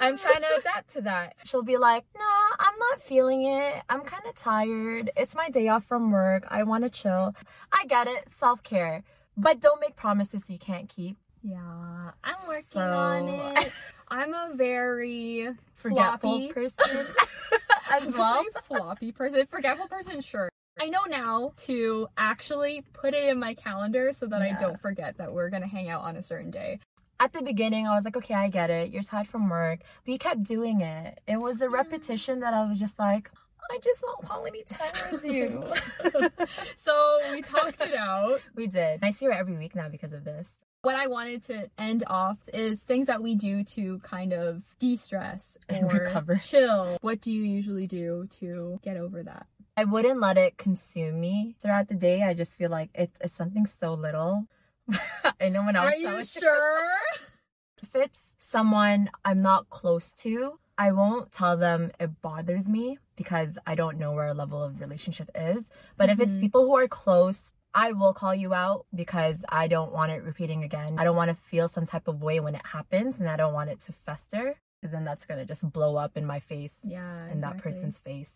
I'm 0.00 0.18
trying 0.18 0.40
to 0.42 0.56
adapt 0.58 0.92
to 0.94 1.00
that. 1.02 1.36
She'll 1.44 1.62
be 1.62 1.76
like, 1.78 2.04
No, 2.18 2.26
I'm 2.58 2.78
not 2.78 3.00
feeling 3.00 3.46
it. 3.46 3.82
I'm 3.88 4.02
kind 4.02 4.24
of 4.26 4.34
tired. 4.34 5.10
It's 5.16 5.34
my 5.34 5.48
day 5.48 5.68
off 5.68 5.84
from 5.84 6.10
work. 6.10 6.44
I 6.48 6.64
want 6.64 6.84
to 6.84 6.90
chill. 6.90 7.34
I 7.72 7.86
get 7.86 8.06
it. 8.06 8.28
Self 8.28 8.62
care. 8.62 9.04
But 9.36 9.60
don't 9.60 9.80
make 9.80 9.96
promises 9.96 10.42
you 10.48 10.58
can't 10.58 10.88
keep. 10.88 11.16
Yeah, 11.42 12.10
I'm 12.24 12.48
working 12.48 12.64
So- 12.72 12.80
on 12.80 13.28
it. 13.28 13.72
I'm 14.08 14.34
a 14.34 14.50
very 14.54 15.48
Forgetful 15.74 16.38
floppy 16.38 16.52
person 16.52 17.06
as 17.90 18.16
well. 18.16 18.44
floppy 18.64 19.12
person, 19.12 19.46
forgetful 19.46 19.88
person. 19.88 20.20
Sure. 20.20 20.48
I 20.80 20.88
know 20.88 21.04
now 21.08 21.52
to 21.58 22.06
actually 22.16 22.82
put 22.92 23.14
it 23.14 23.24
in 23.28 23.38
my 23.38 23.54
calendar 23.54 24.12
so 24.12 24.26
that 24.26 24.40
Yeah. 24.42 24.56
I 24.56 24.60
don't 24.60 24.78
forget 24.80 25.16
that 25.18 25.32
we're 25.32 25.48
gonna 25.50 25.66
hang 25.66 25.88
out 25.88 26.02
on 26.02 26.16
a 26.16 26.22
certain 26.22 26.50
day. 26.50 26.80
At 27.18 27.32
the 27.32 27.42
beginning, 27.42 27.86
I 27.86 27.94
was 27.94 28.04
like, 28.04 28.16
okay, 28.18 28.34
I 28.34 28.48
get 28.50 28.68
it. 28.68 28.90
You're 28.92 29.02
tired 29.02 29.26
from 29.26 29.48
work. 29.48 29.80
But 30.04 30.12
you 30.12 30.18
kept 30.18 30.42
doing 30.42 30.82
it. 30.82 31.18
It 31.26 31.38
was 31.40 31.62
a 31.62 31.68
repetition 31.68 32.40
that 32.40 32.52
I 32.52 32.68
was 32.68 32.78
just 32.78 32.98
like, 32.98 33.30
I 33.70 33.78
just 33.82 34.02
want 34.02 34.24
quality 34.26 34.62
time 34.68 34.92
with 35.12 35.24
you. 35.24 35.64
So 36.76 37.18
we 37.32 37.42
talked 37.42 37.80
it 37.80 37.94
out. 37.94 38.40
we 38.54 38.66
did. 38.66 39.00
I 39.02 39.10
see 39.10 39.24
her 39.26 39.32
every 39.32 39.56
week 39.56 39.74
now 39.74 39.88
because 39.88 40.12
of 40.12 40.24
this. 40.24 40.48
What 40.86 40.94
I 40.94 41.08
wanted 41.08 41.42
to 41.46 41.68
end 41.78 42.04
off 42.06 42.38
is 42.54 42.80
things 42.80 43.08
that 43.08 43.20
we 43.20 43.34
do 43.34 43.64
to 43.74 43.98
kind 44.04 44.32
of 44.32 44.62
de-stress 44.78 45.58
And 45.68 45.84
or 45.84 45.88
recover. 45.94 46.36
chill. 46.40 46.96
What 47.00 47.20
do 47.20 47.32
you 47.32 47.42
usually 47.42 47.88
do 47.88 48.28
to 48.38 48.78
get 48.84 48.96
over 48.96 49.24
that? 49.24 49.48
I 49.76 49.82
wouldn't 49.82 50.20
let 50.20 50.38
it 50.38 50.56
consume 50.58 51.20
me 51.20 51.56
throughout 51.60 51.88
the 51.88 51.96
day. 51.96 52.22
I 52.22 52.34
just 52.34 52.56
feel 52.56 52.70
like 52.70 52.90
it, 52.94 53.10
it's 53.20 53.34
something 53.34 53.66
so 53.66 53.94
little. 53.94 54.46
I 55.40 55.48
know 55.48 55.64
when 55.64 55.74
was 55.74 55.82
Are 55.92 55.96
you 55.96 56.22
sure? 56.24 56.88
if 57.82 57.92
it's 57.92 58.34
someone 58.38 59.10
I'm 59.24 59.42
not 59.42 59.68
close 59.68 60.14
to, 60.22 60.60
I 60.78 60.92
won't 60.92 61.32
tell 61.32 61.56
them 61.56 61.90
it 61.98 62.22
bothers 62.22 62.68
me 62.68 62.98
because 63.16 63.58
I 63.66 63.74
don't 63.74 63.98
know 63.98 64.12
where 64.12 64.26
our 64.26 64.34
level 64.34 64.62
of 64.62 64.78
relationship 64.80 65.30
is. 65.34 65.68
But 65.96 66.10
if 66.10 66.20
it's 66.20 66.34
Mhm. 66.36 66.42
people 66.42 66.64
who 66.66 66.76
are 66.76 66.86
close, 66.86 67.50
I 67.74 67.92
will 67.92 68.14
call 68.14 68.34
you 68.34 68.54
out 68.54 68.86
because 68.94 69.44
I 69.48 69.68
don't 69.68 69.92
want 69.92 70.12
it 70.12 70.22
repeating 70.22 70.64
again. 70.64 70.96
I 70.98 71.04
don't 71.04 71.16
want 71.16 71.30
to 71.30 71.36
feel 71.36 71.68
some 71.68 71.84
type 71.86 72.08
of 72.08 72.22
way 72.22 72.40
when 72.40 72.54
it 72.54 72.64
happens 72.64 73.20
and 73.20 73.28
I 73.28 73.36
don't 73.36 73.52
want 73.52 73.70
it 73.70 73.80
to 73.82 73.92
fester 73.92 74.56
because 74.80 74.92
then 74.92 75.04
that's 75.04 75.26
going 75.26 75.38
to 75.40 75.46
just 75.46 75.70
blow 75.72 75.96
up 75.96 76.16
in 76.16 76.24
my 76.24 76.40
face 76.40 76.78
Yeah. 76.84 77.28
in 77.30 77.40
that 77.42 77.58
person's 77.58 77.98
face. 77.98 78.32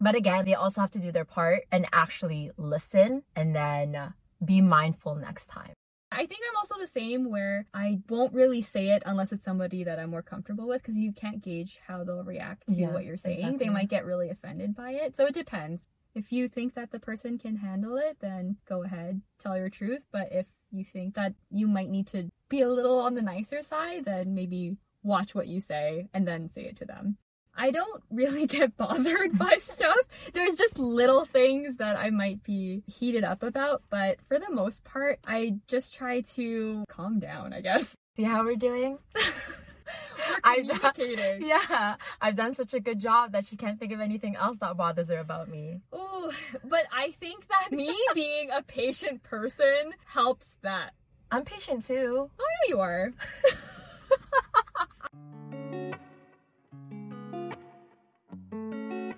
But 0.00 0.14
again, 0.14 0.44
they 0.44 0.54
also 0.54 0.80
have 0.80 0.90
to 0.92 0.98
do 1.00 1.10
their 1.12 1.24
part 1.24 1.62
and 1.72 1.86
actually 1.92 2.50
listen 2.56 3.22
and 3.34 3.54
then 3.54 4.12
be 4.44 4.60
mindful 4.60 5.14
next 5.16 5.46
time. 5.46 5.72
I 6.12 6.26
think 6.26 6.40
I'm 6.48 6.56
also 6.56 6.78
the 6.78 6.86
same 6.86 7.28
where 7.28 7.66
I 7.74 7.98
won't 8.08 8.32
really 8.34 8.62
say 8.62 8.90
it 8.90 9.02
unless 9.06 9.32
it's 9.32 9.44
somebody 9.44 9.82
that 9.84 9.98
I'm 9.98 10.10
more 10.10 10.22
comfortable 10.22 10.68
with 10.68 10.82
because 10.82 10.96
you 10.96 11.12
can't 11.12 11.42
gauge 11.42 11.80
how 11.88 12.04
they'll 12.04 12.22
react 12.22 12.68
to 12.68 12.74
Yeah, 12.74 12.92
what 12.92 13.04
you're 13.04 13.16
saying. 13.16 13.38
exactly. 13.38 13.66
They 13.66 13.70
might 13.72 13.88
get 13.88 14.04
really 14.04 14.30
offended 14.30 14.76
by 14.76 14.92
it. 14.92 15.16
So 15.16 15.26
it 15.26 15.34
depends. 15.34 15.88
If 16.14 16.30
you 16.30 16.48
think 16.48 16.74
that 16.74 16.92
the 16.92 17.00
person 17.00 17.38
can 17.38 17.56
handle 17.56 17.96
it, 17.96 18.18
then 18.20 18.56
go 18.68 18.84
ahead, 18.84 19.20
tell 19.38 19.56
your 19.56 19.68
truth. 19.68 20.02
But 20.12 20.28
if 20.30 20.46
you 20.70 20.84
think 20.84 21.14
that 21.14 21.34
you 21.50 21.66
might 21.66 21.90
need 21.90 22.06
to 22.08 22.30
be 22.48 22.60
a 22.60 22.68
little 22.68 23.00
on 23.00 23.14
the 23.14 23.22
nicer 23.22 23.62
side, 23.62 24.04
then 24.04 24.34
maybe 24.34 24.76
watch 25.02 25.34
what 25.34 25.48
you 25.48 25.60
say 25.60 26.08
and 26.14 26.26
then 26.26 26.48
say 26.48 26.62
it 26.62 26.76
to 26.76 26.84
them. 26.84 27.16
I 27.56 27.70
don't 27.70 28.02
really 28.10 28.46
get 28.46 28.76
bothered 28.76 29.38
by 29.38 29.56
stuff. 29.58 29.98
There's 30.32 30.54
just 30.54 30.78
little 30.78 31.24
things 31.24 31.76
that 31.76 31.96
I 31.96 32.10
might 32.10 32.42
be 32.44 32.82
heated 32.86 33.24
up 33.24 33.42
about, 33.42 33.82
but 33.90 34.18
for 34.28 34.38
the 34.38 34.50
most 34.50 34.84
part, 34.84 35.18
I 35.26 35.56
just 35.66 35.94
try 35.94 36.20
to 36.20 36.84
calm 36.88 37.18
down, 37.18 37.52
I 37.52 37.60
guess. 37.60 37.96
See 38.16 38.22
how 38.22 38.44
we're 38.44 38.56
doing? 38.56 38.98
I've- 40.44 40.68
communicating. 40.68 41.46
Yeah, 41.46 41.96
I've 42.20 42.36
done 42.36 42.54
such 42.54 42.74
a 42.74 42.80
good 42.80 42.98
job 42.98 43.32
that 43.32 43.44
she 43.44 43.56
can't 43.56 43.78
think 43.78 43.92
of 43.92 44.00
anything 44.00 44.36
else 44.36 44.58
that 44.58 44.76
bothers 44.76 45.08
her 45.10 45.18
about 45.18 45.48
me. 45.48 45.80
Ooh, 45.94 46.30
but 46.64 46.84
I 46.92 47.12
think 47.20 47.46
that 47.48 47.72
me 47.72 47.94
being 48.14 48.50
a 48.50 48.62
patient 48.62 49.22
person 49.22 49.92
helps 50.06 50.56
that. 50.62 50.90
I'm 51.30 51.44
patient 51.44 51.84
too. 51.84 52.30
Oh, 52.38 52.44
I 52.44 52.68
know 52.68 52.76
you 52.76 52.80
are. 52.80 53.12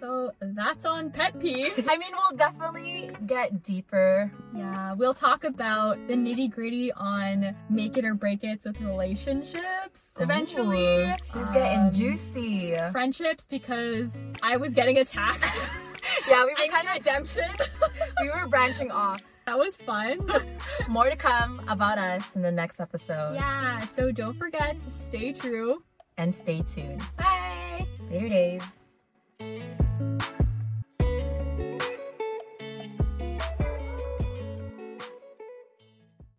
so 0.01 0.31
that's 0.41 0.85
on 0.85 1.11
pet 1.11 1.39
peeves. 1.39 1.85
I 1.89 1.97
mean, 1.97 2.11
we'll 2.13 2.37
definitely 2.37 3.11
get 3.27 3.63
deeper. 3.63 4.31
Yeah, 4.55 4.93
we'll 4.95 5.15
talk 5.15 5.45
about 5.45 5.97
the 6.09 6.15
nitty 6.15 6.51
gritty 6.51 6.93
on 6.93 7.55
make 7.71 7.97
it 7.97 8.05
or 8.05 8.15
break 8.15 8.45
it 8.45 8.63
with 8.65 8.81
relationships 8.81 9.65
eventually. 10.19 11.13
She's 11.33 11.49
getting 11.53 11.81
Um, 11.81 11.93
juicy. 11.93 12.75
Friendships 12.93 13.47
because 13.49 14.13
I 14.43 14.57
was 14.57 14.75
getting 14.75 14.99
attacked. 14.99 15.45
Yeah, 16.29 16.45
we 16.45 16.53
were 16.53 16.71
kind 16.73 16.87
need 16.87 16.95
redemption. 16.99 17.51
we 18.23 18.31
were 18.31 18.47
branching 18.47 18.91
off. 18.93 19.21
that 19.45 19.59
was 19.59 19.77
fun. 19.77 20.19
More 20.89 21.09
to 21.11 21.17
come 21.17 21.61
about 21.69 21.99
us 21.99 22.23
in 22.37 22.43
the 22.43 22.51
next 22.53 22.79
episode. 22.81 23.35
yeah, 23.35 23.85
so 23.95 24.13
don't 24.13 24.35
forget 24.39 24.81
to 24.83 24.89
stay 24.91 25.33
true. 25.33 25.79
And 26.17 26.33
stay 26.35 26.63
tuned. 26.63 27.03
Bye. 27.17 27.87
Later 28.09 28.29
days. 28.29 28.63